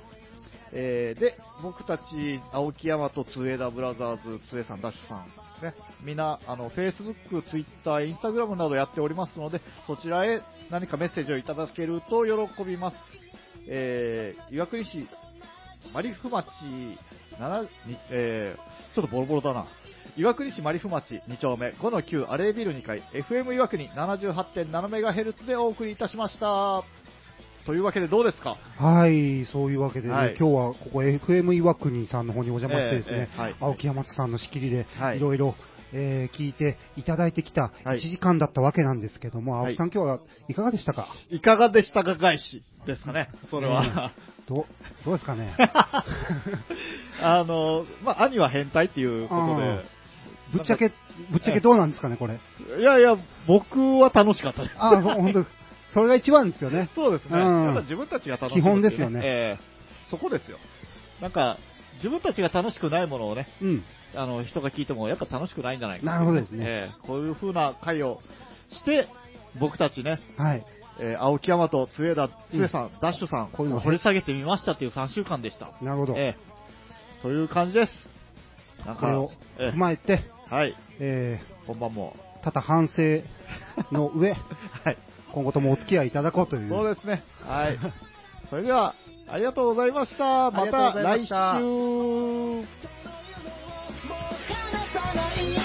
[0.74, 2.04] えーで、僕たち、
[2.52, 5.26] 青木山とツエダブラザーズ、ツエさん、ダッシュさん、
[5.64, 12.98] ね、みんな、あの、Facebook、Twitter、Instagram などやっておりますので、そちらへ何かメッセージをいただけると喜びます。
[13.68, 15.08] えー、岩国市、
[15.94, 16.46] マリフ町、
[17.40, 19.66] 7にえー、ちょっとボロボロだな。
[20.18, 21.70] 岩国市マリフ町2丁目。
[21.70, 23.02] 5の9アレービル2階。
[23.14, 26.84] FM 岩国 78.7MHz でお送りいたしました。
[27.66, 28.58] というわけでどうですか？
[28.78, 30.36] はい、そういうわけでね、はい。
[30.40, 33.56] 今日はここ FM 岩国さんの方にお邪魔してですね、ええええはい。
[33.60, 35.18] 青木山さんの仕切りではい。
[35.18, 35.56] いろいろ、
[35.94, 40.20] えー聞いていただいてきたはい1時間だったわけなんですけども、はい青木さん今日は
[40.50, 41.08] いかがでしたか？
[41.30, 44.12] いかがでしたか返しですかね、それは。
[44.48, 44.66] ど
[45.06, 45.56] どうですかね？
[47.22, 49.86] あの、まあ、兄は変態っていうことで、
[50.54, 50.92] ぶっちゃけ、
[51.32, 52.38] ぶっちゃけどうなんですかね、これ？
[52.80, 53.16] いやいや、
[53.48, 54.76] 僕は楽しかったです。
[54.78, 55.46] あ本当
[55.94, 56.90] それが一番ですよね。
[56.94, 57.40] そうですね。
[57.40, 59.64] うんやっぱ自分たちが楽しい、基本ですよねええ
[60.12, 60.58] そこですよ。
[61.22, 61.58] なんか、
[61.96, 63.84] 自分たちが楽しくないものをね、うん。
[64.18, 68.20] あの、人が聞いてもやっぱ楽しくないんじゃないかなるほどですねええこういう風な会を
[68.72, 69.08] して、
[69.60, 70.66] 僕たちね、はい。
[71.00, 75.72] えー青木山と杖田、杖さん、ダッシュさん、こういうの掘り下げてみましたっていう3週間でした。
[75.82, 76.14] なるほど。
[76.18, 76.56] ええ
[77.22, 77.92] という感じです。
[78.86, 82.16] なんかこれを、ええ踏まえて、はい、え本番も。
[82.42, 83.24] ー、多々反省
[83.92, 84.32] の上、
[84.86, 84.98] はい。
[85.34, 86.70] 今後ともお付き合いいただこうという。
[86.70, 87.24] そうですね。
[87.46, 87.78] はい。
[88.50, 88.96] それでは、
[89.28, 90.52] ありがとうございました。
[90.52, 91.34] また来週。
[95.16, 95.65] Father in your